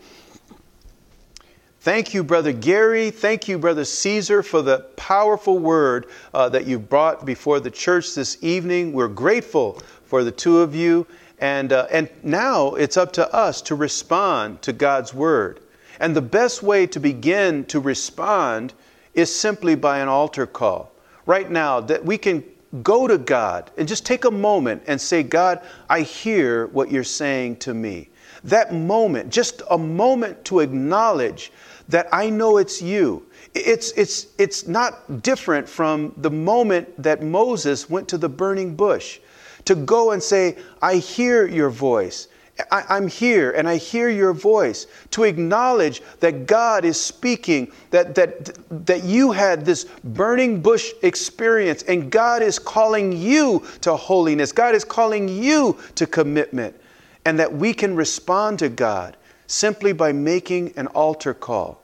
Thank 1.85 2.15
you, 2.15 2.25
Brother 2.25 2.53
Gary. 2.53 3.11
Thank 3.11 3.47
you, 3.47 3.59
Brother 3.59 3.85
Cesar, 3.85 4.43
for 4.43 4.63
the 4.63 4.79
powerful 4.97 5.59
word 5.59 6.07
uh, 6.33 6.49
that 6.49 6.65
you 6.67 6.79
brought 6.79 7.27
before 7.27 7.61
the 7.61 7.71
church 7.71 8.15
this 8.15 8.43
evening. 8.43 8.95
We're 8.95 9.07
grateful 9.07 9.83
for 10.07 10.25
the 10.25 10.31
two 10.31 10.61
of 10.61 10.75
you. 10.75 11.07
And, 11.41 11.75
uh, 11.75 11.87
and 11.91 12.09
now 12.23 12.69
it's 12.69 12.97
up 12.97 13.13
to 13.13 13.35
us 13.35 13.61
to 13.61 13.75
respond 13.75 14.63
to 14.63 14.73
God's 14.73 15.13
word. 15.13 15.61
And 16.01 16.17
the 16.17 16.23
best 16.23 16.63
way 16.63 16.87
to 16.87 16.99
begin 16.99 17.67
to 17.67 17.81
respond 17.81 18.73
is 19.13 19.31
simply 19.31 19.75
by 19.75 19.99
an 19.99 20.09
altar 20.09 20.47
call. 20.47 20.91
Right 21.27 21.51
now, 21.51 21.81
that 21.81 22.03
we 22.03 22.17
can 22.17 22.45
go 22.83 23.07
to 23.07 23.19
God 23.19 23.71
and 23.77 23.87
just 23.87 24.07
take 24.07 24.25
a 24.25 24.31
moment 24.31 24.85
and 24.87 24.99
say, 24.99 25.23
God, 25.23 25.61
I 25.91 26.01
hear 26.01 26.69
what 26.69 26.91
you're 26.91 27.05
saying 27.05 27.57
to 27.57 27.75
me. 27.75 28.09
That 28.43 28.75
moment, 28.75 29.31
just 29.31 29.63
a 29.71 29.77
moment 29.79 30.45
to 30.47 30.61
acknowledge 30.61 31.53
that 31.89 32.09
I 32.13 32.31
know 32.31 32.57
it's 32.59 32.81
you. 32.81 33.27
It's, 33.55 33.93
it's, 33.93 34.27
it's 34.39 34.67
not 34.67 35.23
different 35.23 35.69
from 35.69 36.13
the 36.17 36.31
moment 36.31 37.03
that 37.03 37.23
Moses 37.23 37.89
went 37.89 38.09
to 38.09 38.19
the 38.19 38.29
burning 38.29 38.75
bush 38.75 39.21
to 39.65 39.75
go 39.75 40.11
and 40.13 40.23
say, 40.23 40.57
I 40.83 40.97
hear 40.97 41.47
your 41.47 41.71
voice. 41.71 42.29
I, 42.71 42.97
am 42.97 43.09
here 43.09 43.51
and 43.51 43.69
I 43.69 43.77
hear 43.77 44.09
your 44.09 44.33
voice. 44.33 44.87
To 45.13 45.25
acknowledge 45.25 46.03
that 46.21 46.47
God 46.47 46.85
is 46.85 47.01
speaking, 47.01 47.73
that, 47.91 48.15
that, 48.15 48.57
that 48.87 49.05
you 49.05 49.33
had 49.33 49.65
this 49.65 49.85
burning 50.05 50.61
bush 50.61 50.93
experience 51.03 51.83
and 51.83 52.11
God 52.11 52.43
is 52.43 52.59
calling 52.59 53.13
you 53.13 53.65
to 53.81 53.97
holiness. 53.97 54.53
God 54.53 54.75
is 54.75 54.85
calling 54.85 55.29
you 55.29 55.79
to 55.97 56.07
commitment. 56.07 56.81
And 57.25 57.39
that 57.39 57.53
we 57.53 57.73
can 57.73 57.97
respond 57.97 58.59
to 58.61 58.69
God 58.69 59.17
simply 59.47 59.93
by 59.93 60.13
making 60.13 60.73
an 60.77 60.87
altar 60.89 61.35
call. 61.35 61.81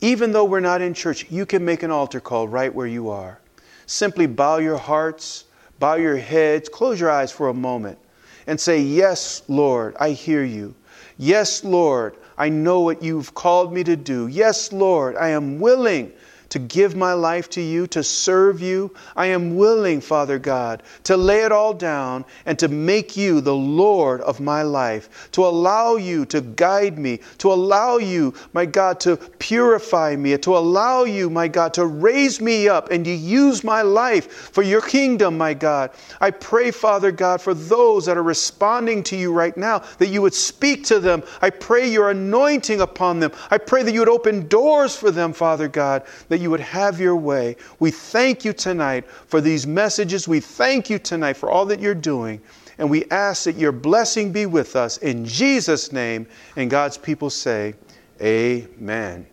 Even 0.00 0.32
though 0.32 0.44
we're 0.44 0.60
not 0.60 0.80
in 0.80 0.94
church, 0.94 1.26
you 1.30 1.44
can 1.44 1.64
make 1.64 1.82
an 1.82 1.90
altar 1.90 2.20
call 2.20 2.46
right 2.48 2.72
where 2.72 2.86
you 2.86 3.10
are. 3.10 3.40
Simply 3.86 4.26
bow 4.26 4.58
your 4.58 4.76
hearts 4.76 5.44
bow 5.78 5.94
your 5.94 6.16
heads, 6.16 6.68
close 6.68 7.00
your 7.00 7.10
eyes 7.10 7.30
for 7.30 7.48
a 7.48 7.54
moment, 7.54 7.98
and 8.46 8.60
say, 8.60 8.80
Yes, 8.80 9.42
Lord, 9.48 9.96
I 9.98 10.10
hear 10.10 10.44
you. 10.44 10.74
Yes, 11.16 11.64
Lord, 11.64 12.16
I 12.36 12.48
know 12.48 12.80
what 12.80 13.02
you've 13.02 13.34
called 13.34 13.72
me 13.72 13.82
to 13.84 13.96
do. 13.96 14.28
Yes, 14.28 14.72
Lord, 14.72 15.16
I 15.16 15.30
am 15.30 15.58
willing 15.58 16.12
to 16.50 16.58
give 16.58 16.96
my 16.96 17.12
life 17.12 17.50
to 17.50 17.60
you, 17.60 17.86
to 17.88 18.02
serve 18.02 18.60
you. 18.60 18.94
I 19.16 19.26
am 19.26 19.56
willing, 19.56 20.00
Father 20.00 20.38
God, 20.38 20.82
to 21.04 21.16
lay 21.16 21.42
it 21.42 21.52
all 21.52 21.74
down 21.74 22.24
and 22.46 22.58
to 22.58 22.68
make 22.68 23.16
you 23.16 23.40
the 23.40 23.54
Lord 23.54 24.20
of 24.22 24.40
my 24.40 24.62
life, 24.62 25.28
to 25.32 25.44
allow 25.44 25.96
you 25.96 26.24
to 26.26 26.40
guide 26.40 26.98
me, 26.98 27.20
to 27.38 27.52
allow 27.52 27.98
you, 27.98 28.34
my 28.52 28.66
God, 28.66 29.00
to 29.00 29.16
purify 29.16 30.16
me, 30.16 30.36
to 30.38 30.56
allow 30.56 31.04
you, 31.04 31.28
my 31.30 31.48
God, 31.48 31.74
to 31.74 31.86
raise 31.86 32.40
me 32.40 32.68
up 32.68 32.90
and 32.90 33.04
to 33.04 33.10
use 33.10 33.62
my 33.62 33.82
life 33.82 34.50
for 34.52 34.62
your 34.62 34.80
kingdom, 34.80 35.36
my 35.36 35.54
God. 35.54 35.90
I 36.20 36.30
pray, 36.30 36.70
Father 36.70 37.12
God, 37.12 37.40
for 37.40 37.54
those 37.54 38.06
that 38.06 38.16
are 38.16 38.22
responding 38.22 39.02
to 39.04 39.16
you 39.16 39.32
right 39.32 39.56
now, 39.56 39.82
that 39.98 40.08
you 40.08 40.22
would 40.22 40.34
speak 40.34 40.84
to 40.84 40.98
them. 40.98 41.22
I 41.42 41.50
pray 41.50 41.88
your 41.90 42.10
anointing 42.10 42.80
upon 42.80 43.20
them. 43.20 43.32
I 43.50 43.58
pray 43.58 43.82
that 43.82 43.92
you 43.92 44.00
would 44.00 44.08
open 44.08 44.48
doors 44.48 44.96
for 44.96 45.10
them, 45.10 45.32
Father 45.32 45.68
God, 45.68 46.04
that 46.28 46.37
that 46.38 46.42
you 46.42 46.50
would 46.50 46.60
have 46.60 47.00
your 47.00 47.16
way. 47.16 47.56
We 47.80 47.90
thank 47.90 48.44
you 48.44 48.52
tonight 48.52 49.08
for 49.10 49.40
these 49.40 49.66
messages. 49.66 50.28
We 50.28 50.38
thank 50.38 50.88
you 50.88 50.98
tonight 50.98 51.36
for 51.36 51.50
all 51.50 51.66
that 51.66 51.80
you're 51.80 51.94
doing. 51.94 52.40
And 52.78 52.88
we 52.88 53.04
ask 53.10 53.44
that 53.44 53.56
your 53.56 53.72
blessing 53.72 54.30
be 54.30 54.46
with 54.46 54.76
us 54.76 54.98
in 54.98 55.24
Jesus' 55.24 55.90
name. 55.90 56.28
And 56.54 56.70
God's 56.70 56.96
people 56.96 57.28
say, 57.28 57.74
Amen. 58.22 59.26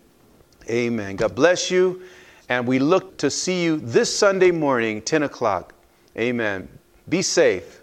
Amen. 0.67 1.15
God 1.15 1.35
bless 1.35 1.69
you. 1.69 2.01
And 2.49 2.67
we 2.67 2.79
look 2.79 3.17
to 3.17 3.29
see 3.29 3.63
you 3.63 3.77
this 3.77 4.15
Sunday 4.15 4.51
morning, 4.51 5.01
10 5.01 5.23
o'clock. 5.23 5.73
Amen. 6.17 6.67
Be 7.07 7.21
safe. 7.21 7.81